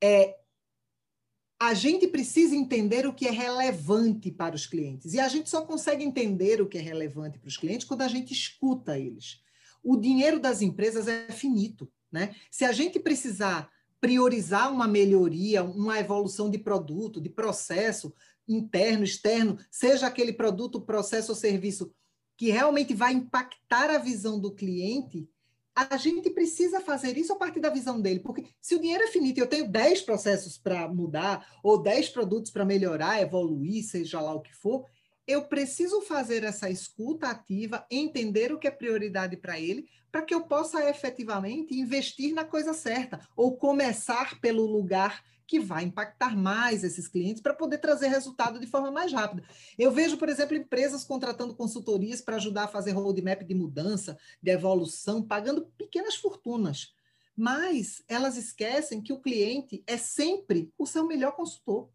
[0.00, 0.36] é,
[1.58, 5.12] a gente precisa entender o que é relevante para os clientes.
[5.12, 8.08] E a gente só consegue entender o que é relevante para os clientes quando a
[8.08, 9.42] gente escuta eles.
[9.82, 11.90] O dinheiro das empresas é finito.
[12.10, 12.34] Né?
[12.50, 18.14] Se a gente precisar priorizar uma melhoria, uma evolução de produto, de processo
[18.48, 21.92] interno, externo, seja aquele produto, processo ou serviço
[22.40, 25.28] que realmente vai impactar a visão do cliente,
[25.74, 29.08] a gente precisa fazer isso a partir da visão dele, porque se o dinheiro é
[29.08, 34.22] finito e eu tenho 10 processos para mudar, ou 10 produtos para melhorar, evoluir, seja
[34.22, 34.86] lá o que for,
[35.26, 40.34] eu preciso fazer essa escuta ativa, entender o que é prioridade para ele, para que
[40.34, 46.84] eu possa efetivamente investir na coisa certa, ou começar pelo lugar que vai impactar mais
[46.84, 49.42] esses clientes para poder trazer resultado de forma mais rápida.
[49.76, 54.52] Eu vejo, por exemplo, empresas contratando consultorias para ajudar a fazer roadmap de mudança, de
[54.52, 56.94] evolução, pagando pequenas fortunas.
[57.36, 61.88] Mas elas esquecem que o cliente é sempre o seu melhor consultor.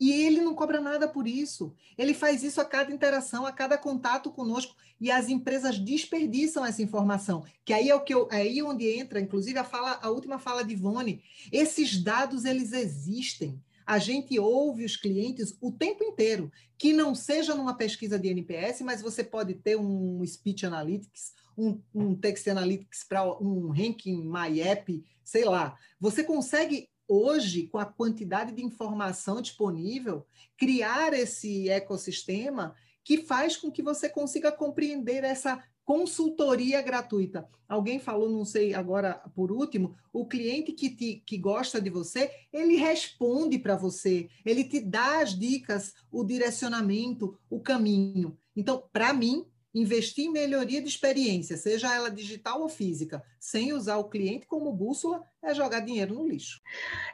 [0.00, 1.74] E ele não cobra nada por isso.
[1.98, 4.74] Ele faz isso a cada interação, a cada contato conosco.
[4.98, 7.44] E as empresas desperdiçam essa informação.
[7.66, 10.38] Que aí é o que eu, é aí onde entra, inclusive, a, fala, a última
[10.38, 11.22] fala de Ivone.
[11.52, 13.60] Esses dados, eles existem.
[13.86, 18.80] A gente ouve os clientes o tempo inteiro, que não seja numa pesquisa de NPS,
[18.82, 24.60] mas você pode ter um Speech Analytics, um, um Text Analytics para um Ranking My
[24.62, 25.76] App, sei lá.
[25.98, 30.24] Você consegue hoje, com a quantidade de informação disponível,
[30.56, 37.48] criar esse ecossistema que faz com que você consiga compreender essa consultoria gratuita.
[37.68, 42.30] Alguém falou, não sei agora por último, o cliente que, te, que gosta de você,
[42.52, 48.38] ele responde para você, ele te dá as dicas, o direcionamento, o caminho.
[48.54, 49.44] Então, para mim,
[49.74, 54.72] investir em melhoria de experiência, seja ela digital ou física, sem usar o cliente como
[54.72, 56.60] bússola, é jogar dinheiro no lixo.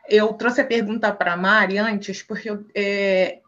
[0.08, 3.40] Eu trouxe a pergunta para a Mari antes, porque eu, é,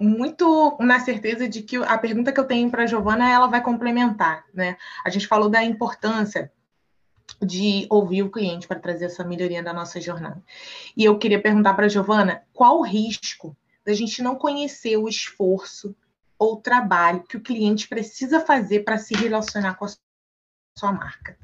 [0.00, 3.62] muito na certeza de que a pergunta que eu tenho para a Giovana, ela vai
[3.62, 4.44] complementar.
[4.52, 4.76] Né?
[5.04, 6.52] A gente falou da importância
[7.40, 10.42] de ouvir o cliente para trazer essa melhoria da nossa jornada.
[10.96, 15.08] E eu queria perguntar para a Giovana qual o risco da gente não conhecer o
[15.08, 15.94] esforço
[16.38, 19.88] ou trabalho que o cliente precisa fazer para se relacionar com a
[20.78, 21.36] sua marca.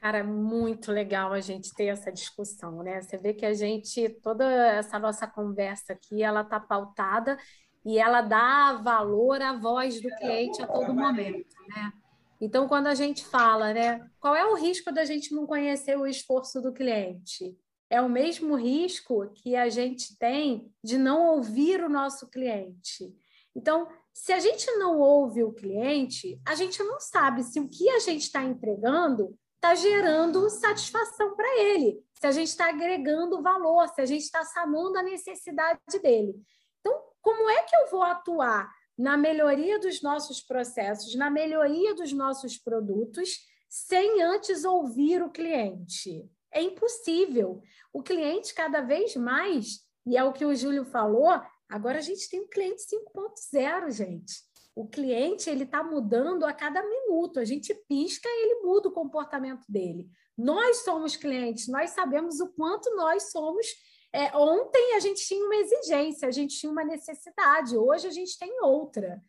[0.00, 3.00] Cara, muito legal a gente ter essa discussão, né?
[3.00, 7.38] Você vê que a gente, toda essa nossa conversa aqui, ela está pautada
[7.84, 11.92] e ela dá valor à voz do cliente a todo momento, né?
[12.40, 16.04] Então, quando a gente fala, né, qual é o risco da gente não conhecer o
[16.04, 17.56] esforço do cliente?
[17.88, 23.14] É o mesmo risco que a gente tem de não ouvir o nosso cliente.
[23.54, 27.88] Então, se a gente não ouve o cliente, a gente não sabe se o que
[27.90, 33.88] a gente está entregando está gerando satisfação para ele, se a gente está agregando valor,
[33.88, 36.34] se a gente está sanando a necessidade dele.
[36.80, 42.12] Então, como é que eu vou atuar na melhoria dos nossos processos, na melhoria dos
[42.12, 43.38] nossos produtos,
[43.68, 46.28] sem antes ouvir o cliente?
[46.52, 47.62] É impossível.
[47.92, 51.40] O cliente, cada vez mais, e é o que o Júlio falou,
[51.72, 54.34] Agora a gente tem um cliente 5.0, gente.
[54.76, 57.40] O cliente ele está mudando a cada minuto.
[57.40, 60.06] A gente pisca ele muda o comportamento dele.
[60.36, 63.66] Nós somos clientes, nós sabemos o quanto nós somos.
[64.12, 68.38] É, ontem a gente tinha uma exigência, a gente tinha uma necessidade, hoje a gente
[68.38, 69.22] tem outra.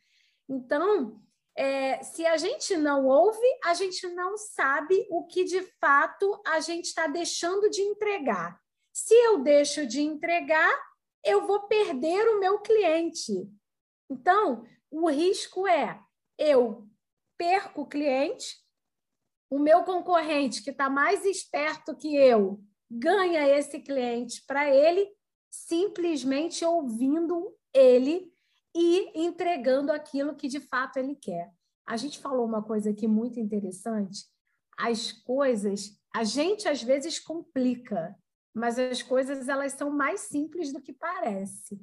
[0.50, 1.22] Então,
[1.56, 6.60] é, se a gente não ouve, a gente não sabe o que de fato a
[6.60, 8.60] gente está deixando de entregar.
[8.92, 10.78] Se eu deixo de entregar,
[11.24, 13.50] eu vou perder o meu cliente.
[14.10, 16.00] Então, o risco é
[16.38, 16.88] eu
[17.38, 18.58] perco o cliente,
[19.50, 22.60] o meu concorrente, que está mais esperto que eu,
[22.90, 25.12] ganha esse cliente para ele,
[25.50, 28.32] simplesmente ouvindo ele
[28.76, 31.52] e entregando aquilo que de fato ele quer.
[31.86, 34.26] A gente falou uma coisa aqui muito interessante.
[34.78, 38.16] As coisas, a gente às vezes complica
[38.54, 41.80] mas as coisas elas são mais simples do que parece.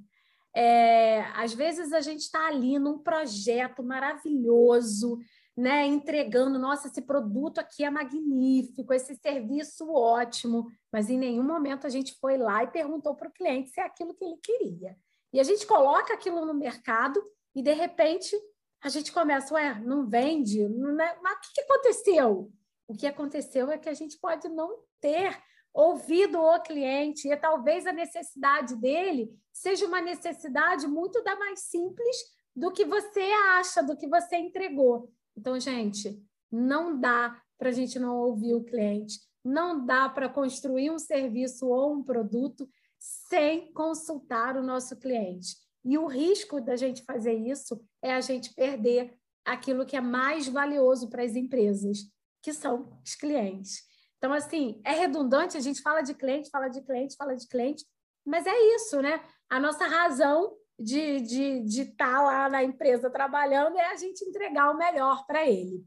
[0.55, 5.19] É, às vezes a gente está ali num projeto maravilhoso,
[5.57, 11.87] né, entregando, nossa, esse produto aqui é magnífico, esse serviço ótimo, mas em nenhum momento
[11.87, 14.97] a gente foi lá e perguntou para o cliente se é aquilo que ele queria.
[15.33, 17.23] E a gente coloca aquilo no mercado
[17.55, 18.35] e de repente
[18.83, 21.19] a gente começa, ué, não vende, não é...
[21.23, 22.53] mas o que aconteceu?
[22.89, 25.39] O que aconteceu é que a gente pode não ter
[25.73, 32.17] ouvido o cliente e talvez a necessidade dele seja uma necessidade muito da mais simples
[32.55, 33.21] do que você
[33.59, 35.13] acha, do que você entregou.
[35.37, 40.91] Então, gente, não dá para a gente não ouvir o cliente, não dá para construir
[40.91, 42.69] um serviço ou um produto
[42.99, 45.57] sem consultar o nosso cliente.
[45.85, 50.47] E o risco da gente fazer isso é a gente perder aquilo que é mais
[50.47, 52.01] valioso para as empresas,
[52.43, 53.90] que são os clientes.
[54.21, 57.87] Então, assim, é redundante, a gente fala de cliente, fala de cliente, fala de cliente,
[58.23, 59.19] mas é isso, né?
[59.49, 64.23] A nossa razão de estar de, de tá lá na empresa trabalhando é a gente
[64.23, 65.83] entregar o melhor para ele.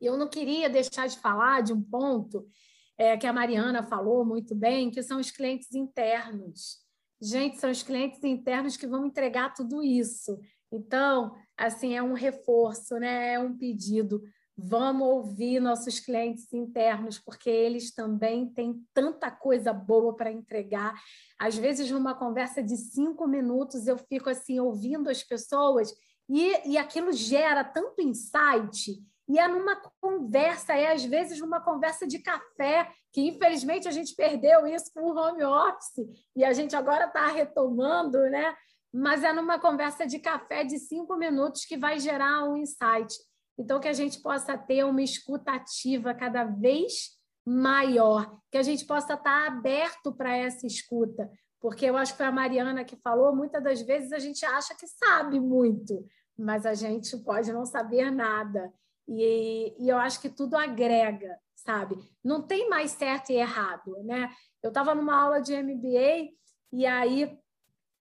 [0.00, 2.48] Eu não queria deixar de falar de um ponto
[2.96, 6.78] é, que a Mariana falou muito bem, que são os clientes internos.
[7.20, 10.40] Gente, são os clientes internos que vão entregar tudo isso.
[10.72, 13.34] Então, assim, é um reforço, né?
[13.34, 14.22] é um pedido
[14.56, 20.94] Vamos ouvir nossos clientes internos, porque eles também têm tanta coisa boa para entregar.
[21.38, 25.92] Às vezes, numa conversa de cinco minutos, eu fico assim ouvindo as pessoas
[26.28, 29.02] e, e aquilo gera tanto insight.
[29.28, 34.14] E é numa conversa, é às vezes numa conversa de café, que infelizmente a gente
[34.14, 38.54] perdeu isso com o home office, e a gente agora está retomando, né?
[38.92, 43.14] mas é numa conversa de café de cinco minutos que vai gerar um insight.
[43.58, 47.10] Então, que a gente possa ter uma escuta ativa cada vez
[47.44, 51.30] maior, que a gente possa estar aberto para essa escuta,
[51.60, 54.74] porque eu acho que foi a Mariana que falou, muitas das vezes a gente acha
[54.74, 56.04] que sabe muito,
[56.36, 58.72] mas a gente pode não saber nada.
[59.08, 61.96] E, e eu acho que tudo agrega, sabe?
[62.22, 64.30] Não tem mais certo e errado, né?
[64.62, 66.30] Eu estava numa aula de MBA
[66.72, 67.38] e aí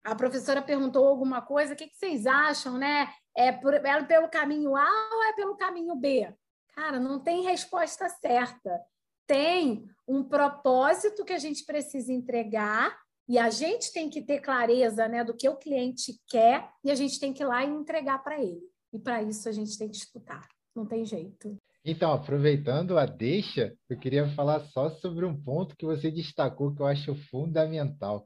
[0.03, 3.11] a professora perguntou alguma coisa, o que, que vocês acham, né?
[3.35, 6.33] É, por, é pelo caminho A ou é pelo caminho B?
[6.75, 8.81] Cara, não tem resposta certa.
[9.27, 15.07] Tem um propósito que a gente precisa entregar e a gente tem que ter clareza
[15.07, 18.21] né, do que o cliente quer e a gente tem que ir lá e entregar
[18.23, 18.61] para ele.
[18.93, 20.47] E para isso a gente tem que escutar.
[20.75, 21.57] Não tem jeito.
[21.83, 26.81] Então, aproveitando a deixa, eu queria falar só sobre um ponto que você destacou que
[26.81, 28.25] eu acho fundamental.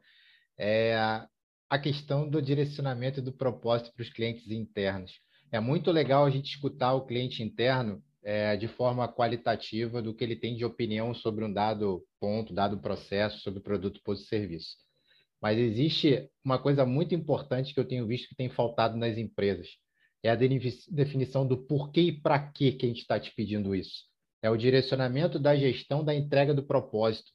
[0.57, 1.25] É
[1.69, 5.19] a questão do direcionamento do propósito para os clientes internos.
[5.51, 10.23] É muito legal a gente escutar o cliente interno é, de forma qualitativa do que
[10.23, 14.75] ele tem de opinião sobre um dado ponto, dado processo, sobre produto ou serviço.
[15.41, 19.67] Mas existe uma coisa muito importante que eu tenho visto que tem faltado nas empresas,
[20.23, 24.05] é a definição do porquê e para que a gente está te pedindo isso.
[24.41, 27.31] É o direcionamento da gestão da entrega do propósito.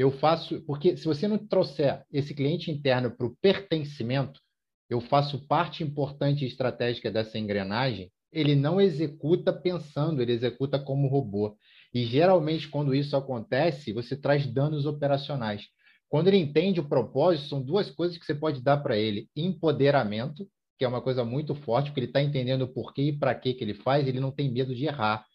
[0.00, 4.40] Eu faço, porque se você não trouxer esse cliente interno para o pertencimento,
[4.88, 11.06] eu faço parte importante e estratégica dessa engrenagem, ele não executa pensando, ele executa como
[11.06, 11.54] robô.
[11.92, 15.66] E geralmente, quando isso acontece, você traz danos operacionais.
[16.08, 20.48] Quando ele entende o propósito, são duas coisas que você pode dar para ele: empoderamento,
[20.78, 23.54] que é uma coisa muito forte, porque ele está entendendo o porquê e para que
[23.60, 25.26] ele faz, ele não tem medo de errar.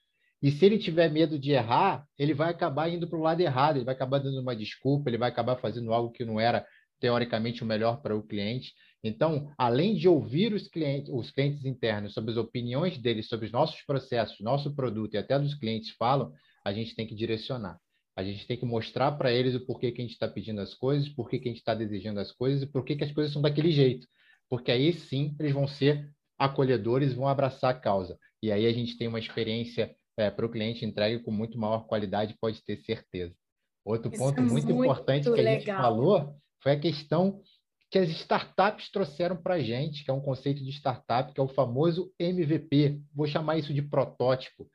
[0.46, 3.78] E se ele tiver medo de errar, ele vai acabar indo para o lado errado,
[3.78, 6.64] ele vai acabar dando uma desculpa, ele vai acabar fazendo algo que não era
[7.00, 8.72] teoricamente o melhor para o cliente.
[9.04, 13.52] Então, além de ouvir os clientes, os clientes internos sobre as opiniões deles, sobre os
[13.52, 16.32] nossos processos, nosso produto e até dos clientes falam,
[16.64, 17.80] a gente tem que direcionar.
[18.16, 20.76] A gente tem que mostrar para eles o porquê que a gente está pedindo as
[20.76, 23.42] coisas, porquê que a gente está desejando as coisas e porquê que as coisas são
[23.42, 24.08] daquele jeito
[24.50, 28.18] porque aí sim eles vão ser acolhedores, vão abraçar a causa.
[28.42, 31.86] E aí a gente tem uma experiência é, para o cliente entregue com muito maior
[31.88, 33.34] qualidade, pode ter certeza.
[33.84, 37.42] Outro Isso ponto é muito, muito, importante que a gente falou foi a questão
[37.92, 41.44] que as startups trouxeram para a gente, que é um conceito de startup, que é
[41.44, 43.00] o famoso MVP.
[43.14, 44.68] Vou chamar isso de protótipo.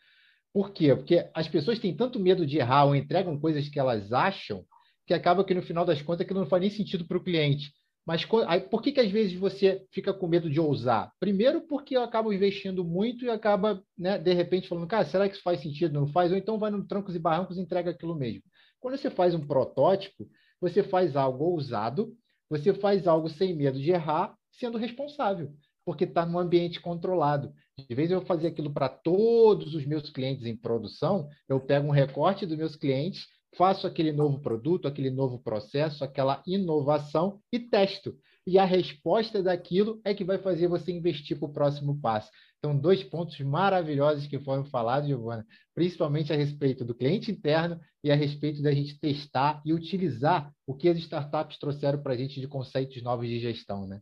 [0.53, 0.95] Por quê?
[0.95, 4.65] Porque as pessoas têm tanto medo de errar ou entregam coisas que elas acham
[5.07, 7.73] que acaba que no final das contas que não faz nem sentido para o cliente.
[8.11, 11.13] Mas aí, por que, que às vezes você fica com medo de ousar?
[11.21, 15.37] Primeiro, porque eu acabo investindo muito e acaba, né, de repente, falando, cara, será que
[15.37, 15.95] isso faz sentido?
[15.95, 16.33] Não faz?
[16.33, 18.43] Ou então vai no trancos e barrancos e entrega aquilo mesmo.
[18.81, 20.29] Quando você faz um protótipo,
[20.61, 22.13] você faz algo ousado,
[22.49, 25.53] você faz algo sem medo de errar, sendo responsável,
[25.85, 27.53] porque está num ambiente controlado.
[27.79, 31.93] De vez eu fazer aquilo para todos os meus clientes em produção, eu pego um
[31.93, 38.17] recorte dos meus clientes faço aquele novo produto, aquele novo processo, aquela inovação e testo.
[38.47, 42.31] E a resposta daquilo é que vai fazer você investir para o próximo passo.
[42.59, 48.11] Então, dois pontos maravilhosos que foram falados, Giovana, principalmente a respeito do cliente interno e
[48.11, 52.41] a respeito da gente testar e utilizar o que as startups trouxeram para a gente
[52.41, 54.01] de conceitos novos de gestão, né?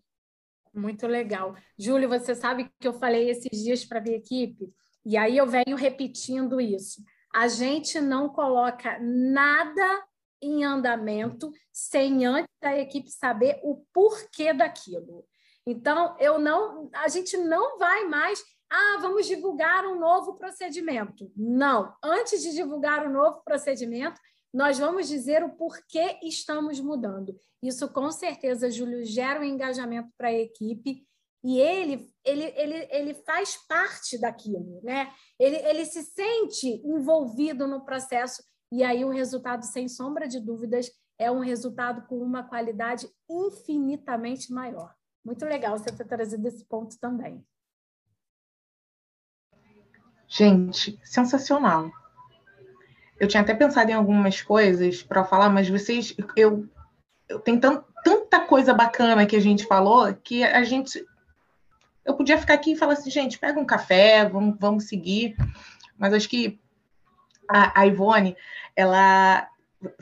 [0.74, 1.56] Muito legal.
[1.78, 4.72] Júlio, você sabe que eu falei esses dias para a minha equipe,
[5.04, 7.02] e aí eu venho repetindo isso
[7.34, 10.04] a gente não coloca nada
[10.40, 15.24] em andamento sem antes a equipe saber o porquê daquilo.
[15.66, 21.30] Então, eu não, a gente não vai mais, ah, vamos divulgar um novo procedimento.
[21.36, 24.20] Não, antes de divulgar o um novo procedimento,
[24.52, 27.38] nós vamos dizer o porquê estamos mudando.
[27.62, 31.06] Isso com certeza, Júlio, gera um engajamento para a equipe
[31.42, 35.12] e ele, ele, ele, ele faz parte daquilo, né?
[35.38, 40.90] Ele, ele se sente envolvido no processo e aí o resultado, sem sombra de dúvidas,
[41.18, 44.94] é um resultado com uma qualidade infinitamente maior.
[45.24, 47.44] Muito legal você ter trazido esse ponto também.
[50.26, 51.90] Gente, sensacional.
[53.18, 56.68] Eu tinha até pensado em algumas coisas para falar, mas vocês, eu,
[57.28, 61.04] eu tenho tanta coisa bacana que a gente falou que a gente
[62.08, 65.36] eu podia ficar aqui e falar assim, gente, pega um café, vamos, vamos seguir.
[65.98, 66.58] Mas acho que
[67.46, 68.34] a, a Ivone,
[68.74, 69.46] ela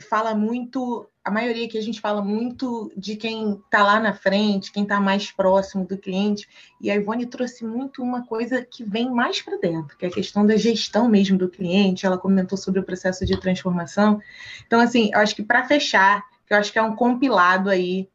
[0.09, 4.71] fala muito, a maioria que a gente fala muito de quem está lá na frente,
[4.71, 6.47] quem está mais próximo do cliente,
[6.79, 10.11] e a Ivone trouxe muito uma coisa que vem mais para dentro, que é a
[10.11, 14.21] questão da gestão mesmo do cliente, ela comentou sobre o processo de transformação.
[14.65, 18.09] Então, assim, eu acho que para fechar, que eu acho que é um compilado aí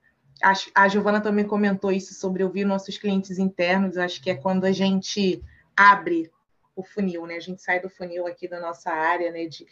[0.74, 3.96] a, Giovana também comentou isso sobre ouvir nossos clientes internos.
[3.96, 5.42] Acho que é quando a gente
[5.76, 6.30] abre
[6.74, 7.36] o funil, né?
[7.36, 9.46] A gente sai do funil aqui da nossa área, né?
[9.46, 9.66] De,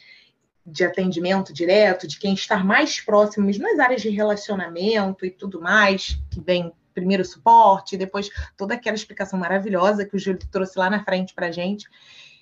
[0.65, 6.19] de atendimento direto, de quem está mais próximo, nas áreas de relacionamento e tudo mais,
[6.31, 11.05] que vem primeiro suporte, depois toda aquela explicação maravilhosa que o Júlio trouxe lá na
[11.05, 11.89] frente para a gente.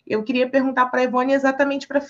[0.06, 2.02] Eu queria perguntar para a Ivone exatamente para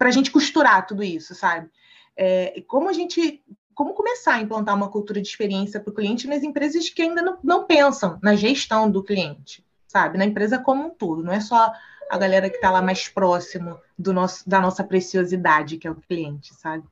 [0.00, 1.70] a gente costurar tudo isso, sabe?
[2.16, 3.42] É, como a gente
[3.74, 7.22] como começar a implantar uma cultura de experiência para o cliente nas empresas que ainda
[7.22, 10.18] não, não pensam na gestão do cliente, sabe?
[10.18, 11.72] Na empresa como um todo, não é só
[12.10, 15.94] a galera que está lá mais próximo do nosso, da nossa preciosidade, que é o
[15.94, 16.84] cliente, sabe?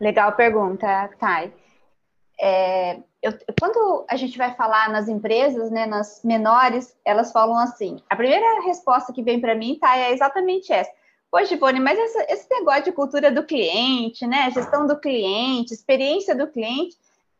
[0.00, 1.52] Legal pergunta, Thay.
[2.40, 7.96] É, eu, quando a gente vai falar nas empresas, né, nas menores, elas falam assim.
[8.10, 10.90] A primeira resposta que vem para mim, tá, é exatamente essa.
[11.34, 16.32] Poxa, Ivone, mas essa, esse negócio de cultura do cliente, né, gestão do cliente, experiência
[16.32, 16.96] do cliente,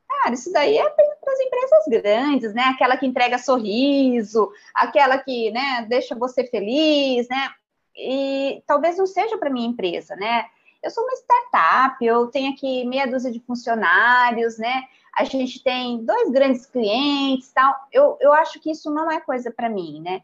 [0.08, 5.52] cara, isso daí é para as empresas grandes, né, aquela que entrega sorriso, aquela que,
[5.52, 7.50] né, deixa você feliz, né,
[7.96, 10.46] e talvez não seja para minha empresa, né,
[10.82, 14.82] eu sou uma startup, eu tenho aqui meia dúzia de funcionários, né?
[15.16, 17.74] A gente tem dois grandes clientes, tal.
[17.90, 20.20] Eu, eu acho que isso não é coisa para mim, né?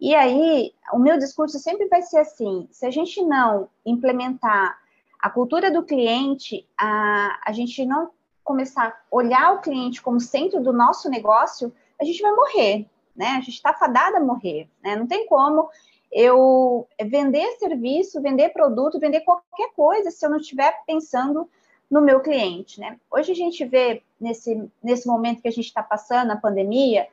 [0.00, 4.78] E aí, o meu discurso sempre vai ser assim: se a gente não implementar
[5.20, 8.10] a cultura do cliente, a, a gente não
[8.42, 12.86] começar a olhar o cliente como centro do nosso negócio, a gente vai morrer,
[13.16, 13.28] né?
[13.28, 14.96] A gente está fadada a morrer, né?
[14.96, 15.70] Não tem como
[16.12, 21.48] eu vender serviço, vender produto, vender qualquer coisa se eu não estiver pensando
[21.90, 22.98] no meu cliente, né?
[23.10, 27.08] Hoje a gente vê nesse, nesse momento que a gente está passando, a pandemia,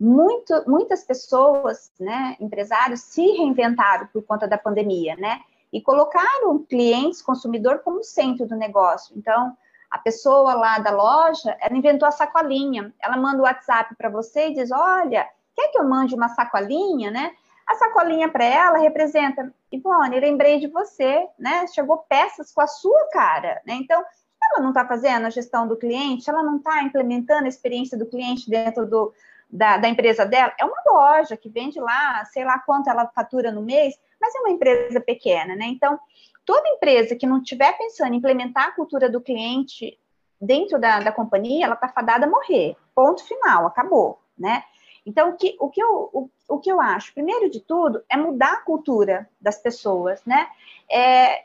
[0.00, 5.40] muito, muitas pessoas, né, empresários, se reinventaram por conta da pandemia, né?
[5.70, 9.14] E colocaram clientes, consumidor, como centro do negócio.
[9.16, 9.54] Então,
[9.90, 12.94] a pessoa lá da loja, ela inventou a sacolinha.
[13.00, 17.10] Ela manda o WhatsApp para você e diz: Olha, quer que eu mande uma sacolinha,
[17.10, 17.32] né?
[17.68, 21.66] A sacolinha para ela representa, Ivone, lembrei de você, né?
[21.68, 23.74] Chegou peças com a sua cara, né?
[23.74, 24.02] Então,
[24.42, 28.06] ela não está fazendo a gestão do cliente, ela não está implementando a experiência do
[28.06, 29.12] cliente dentro do,
[29.50, 30.52] da, da, empresa dela.
[30.58, 34.40] É uma loja que vende lá, sei lá quanto ela fatura no mês, mas é
[34.40, 35.66] uma empresa pequena, né?
[35.66, 35.98] Então,
[36.44, 39.98] toda empresa que não estiver pensando em implementar a cultura do cliente
[40.40, 42.76] dentro da, da companhia, ela está fadada a morrer.
[42.94, 44.64] Ponto final, acabou, né?
[45.04, 48.16] Então, o que, o, que eu, o, o que eu acho, primeiro de tudo, é
[48.16, 50.48] mudar a cultura das pessoas, né?
[50.90, 51.44] É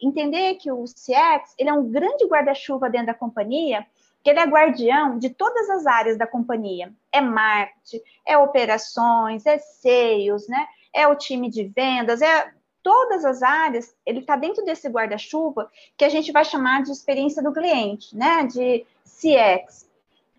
[0.00, 3.86] entender que o CX, ele é um grande guarda-chuva dentro da companhia,
[4.22, 6.92] que ele é guardião de todas as áreas da companhia.
[7.10, 10.66] É marketing, é operações, é sales, né?
[10.92, 12.52] É o time de vendas, é
[12.82, 17.42] todas as áreas, ele está dentro desse guarda-chuva que a gente vai chamar de experiência
[17.42, 18.44] do cliente, né?
[18.44, 19.88] De CX.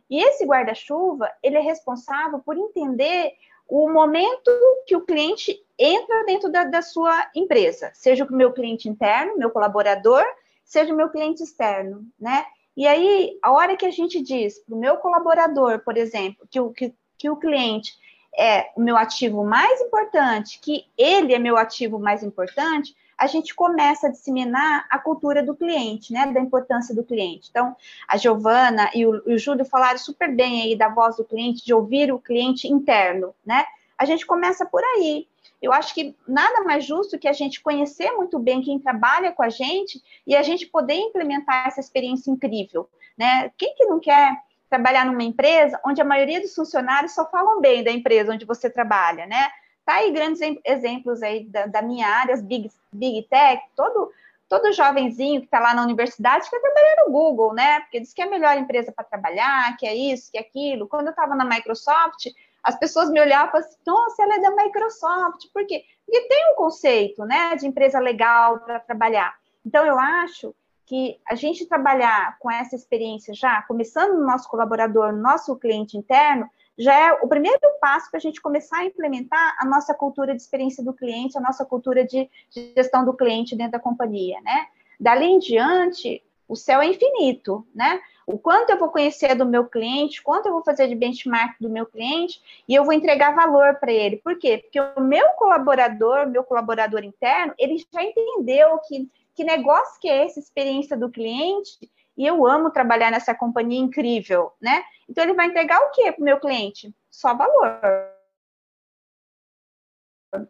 [0.10, 3.34] E esse guarda-chuva, ele é responsável por entender
[3.68, 4.52] o momento
[4.86, 9.50] que o cliente entra dentro da, da sua empresa, seja o meu cliente interno, meu
[9.50, 10.24] colaborador,
[10.64, 12.46] seja o meu cliente externo, né?
[12.76, 16.60] E aí, a hora que a gente diz para o meu colaborador, por exemplo, que
[16.60, 17.94] o, que, que o cliente
[18.38, 23.54] é o meu ativo mais importante, que ele é meu ativo mais importante, a gente
[23.54, 27.48] começa a disseminar a cultura do cliente, né, da importância do cliente.
[27.50, 27.76] Então,
[28.08, 31.64] a Giovana e o, e o Júlio falaram super bem aí da voz do cliente,
[31.64, 33.66] de ouvir o cliente interno, né?
[33.98, 35.28] A gente começa por aí.
[35.64, 39.42] Eu acho que nada mais justo que a gente conhecer muito bem quem trabalha com
[39.42, 43.50] a gente e a gente poder implementar essa experiência incrível, né?
[43.58, 44.36] Quem que não quer
[44.70, 48.70] trabalhar numa empresa onde a maioria dos funcionários só falam bem da empresa onde você
[48.70, 49.48] trabalha, né?
[49.86, 54.12] Tá aí grandes exemplos aí da, da minha área, as big, big tech, todo,
[54.50, 57.80] todo jovenzinho que está lá na universidade quer trabalhar no Google, né?
[57.82, 60.90] Porque diz que é a melhor empresa para trabalhar, que é isso, que é aquilo.
[60.90, 62.28] Quando eu estava na Microsoft,
[62.64, 65.48] as pessoas me olhavam assim, nossa, ela é da Microsoft.
[65.54, 65.84] Por quê?
[66.06, 69.36] Porque tem um conceito, né, de empresa legal para trabalhar.
[69.66, 70.56] Então, eu acho
[70.86, 75.98] que a gente trabalhar com essa experiência já, começando no nosso colaborador, no nosso cliente
[75.98, 80.36] interno, já é o primeiro passo para a gente começar a implementar a nossa cultura
[80.36, 84.68] de experiência do cliente, a nossa cultura de gestão do cliente dentro da companhia, né?
[85.00, 88.00] Dali em diante, o céu é infinito, né?
[88.26, 91.70] O quanto eu vou conhecer do meu cliente, quanto eu vou fazer de benchmark do
[91.70, 94.18] meu cliente, e eu vou entregar valor para ele.
[94.18, 94.60] Por quê?
[94.60, 100.26] Porque o meu colaborador, meu colaborador interno, ele já entendeu que, que negócio que é
[100.26, 101.78] essa experiência do cliente,
[102.16, 104.84] e eu amo trabalhar nessa companhia incrível, né?
[105.10, 106.94] Então ele vai entregar o quê para o meu cliente?
[107.10, 107.80] Só valor.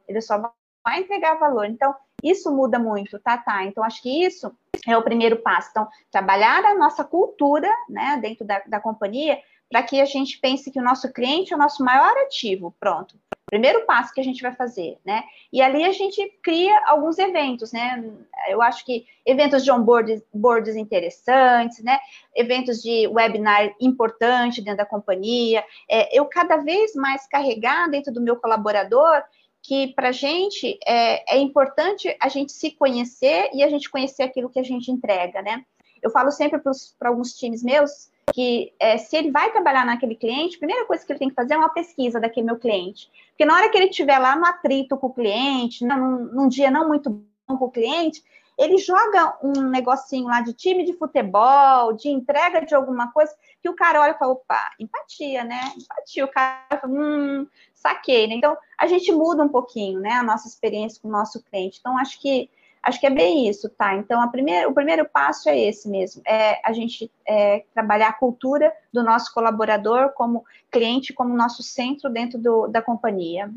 [0.07, 0.53] Ele só
[0.83, 1.65] a entregar valor.
[1.65, 3.65] Então, isso muda muito, tá, tá?
[3.65, 4.51] Então, acho que isso
[4.87, 5.69] é o primeiro passo.
[5.71, 10.69] Então, trabalhar a nossa cultura, né, dentro da, da companhia, para que a gente pense
[10.69, 12.75] que o nosso cliente é o nosso maior ativo.
[12.79, 13.17] Pronto.
[13.47, 15.23] Primeiro passo que a gente vai fazer, né?
[15.51, 18.03] E ali a gente cria alguns eventos, né?
[18.49, 21.99] Eu acho que eventos de onboards boards interessantes, né?
[22.35, 25.63] Eventos de webinar importante dentro da companhia.
[25.89, 29.21] É, eu cada vez mais carregar dentro do meu colaborador
[29.63, 34.23] que para a gente é, é importante a gente se conhecer e a gente conhecer
[34.23, 35.65] aquilo que a gente entrega, né?
[36.01, 36.59] Eu falo sempre
[36.99, 41.05] para alguns times meus que é, se ele vai trabalhar naquele cliente, a primeira coisa
[41.05, 43.09] que ele tem que fazer é uma pesquisa daquele meu cliente.
[43.29, 46.69] Porque na hora que ele estiver lá no atrito com o cliente, num, num dia
[46.69, 48.21] não muito bom com o cliente,
[48.57, 53.69] ele joga um negocinho lá de time de futebol, de entrega de alguma coisa, que
[53.69, 55.71] o cara olha e fala, opa, empatia, né?
[55.77, 56.25] Empatia.
[56.25, 58.35] O cara fala, hum, saquei, né?
[58.35, 61.79] Então, a gente muda um pouquinho, né, a nossa experiência com o nosso cliente.
[61.79, 62.49] Então, acho que
[62.83, 63.95] Acho que é bem isso, tá?
[63.95, 68.73] Então, primeira, o primeiro passo é esse mesmo, é a gente é, trabalhar a cultura
[68.91, 73.49] do nosso colaborador como cliente, como nosso centro dentro do, da companhia.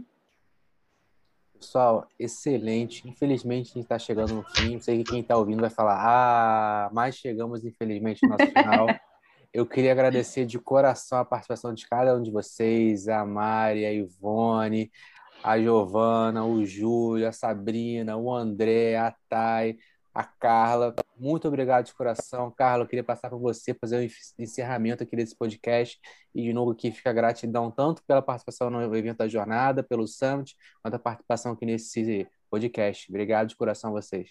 [1.59, 3.09] Pessoal, excelente.
[3.09, 4.79] Infelizmente, a gente está chegando no fim.
[4.81, 8.87] Sei que quem está ouvindo vai falar, ah, mas chegamos, infelizmente, no nosso final.
[9.53, 13.93] Eu queria agradecer de coração a participação de cada um de vocês, a Mari, a
[13.93, 14.91] Ivone,
[15.43, 19.79] a Giovana, o Júlio, a Sabrina, o André, a Thay,
[20.15, 20.95] a Carla.
[21.19, 22.51] Muito obrigado de coração.
[22.51, 25.99] Carla, eu queria passar para você, fazer o encerramento aqui desse podcast.
[26.35, 30.55] E, de novo, aqui fica gratidão tanto pela participação no evento da jornada, pelo Summit,
[30.83, 33.11] quanto a participação aqui nesse podcast.
[33.11, 34.31] Obrigado de coração a vocês.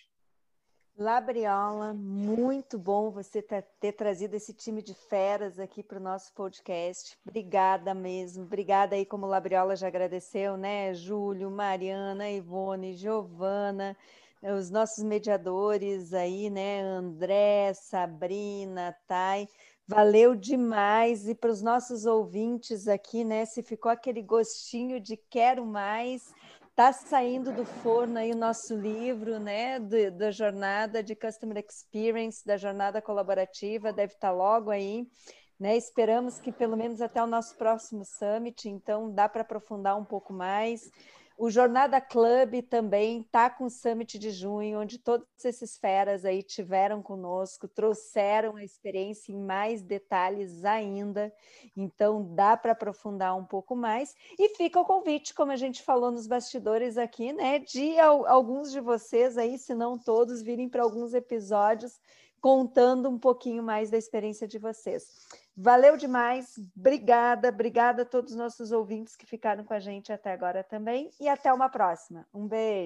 [0.98, 7.18] Labriola, muito bom você ter trazido esse time de feras aqui para o nosso podcast.
[7.26, 8.44] Obrigada mesmo.
[8.44, 10.94] Obrigada aí, como Labriola já agradeceu, né?
[10.94, 13.98] Júlio, Mariana, Ivone, Giovana,
[14.54, 16.82] os nossos mediadores aí, né?
[16.82, 19.48] André, Sabrina, Thay.
[19.88, 21.28] Valeu demais.
[21.28, 23.46] E para os nossos ouvintes aqui, né?
[23.46, 26.34] Se ficou aquele gostinho de quero mais
[26.76, 32.46] Está saindo do forno aí o nosso livro, né, do, da jornada de Customer Experience,
[32.46, 35.08] da jornada colaborativa, deve estar tá logo aí.
[35.58, 35.78] Né?
[35.78, 40.34] Esperamos que pelo menos até o nosso próximo summit, então dá para aprofundar um pouco
[40.34, 40.92] mais.
[41.38, 46.42] O Jornada Club também está com o Summit de junho, onde todos esses feras aí
[46.42, 51.34] tiveram conosco, trouxeram a experiência em mais detalhes ainda.
[51.76, 54.16] Então dá para aprofundar um pouco mais.
[54.40, 57.60] E fica o convite, como a gente falou nos bastidores aqui, né?
[57.60, 62.00] De alguns de vocês aí, se não todos, virem para alguns episódios
[62.46, 65.08] contando um pouquinho mais da experiência de vocês.
[65.58, 70.32] Valeu demais, obrigada, obrigada a todos os nossos ouvintes que ficaram com a gente até
[70.32, 72.24] agora também e até uma próxima.
[72.32, 72.84] Um beijo.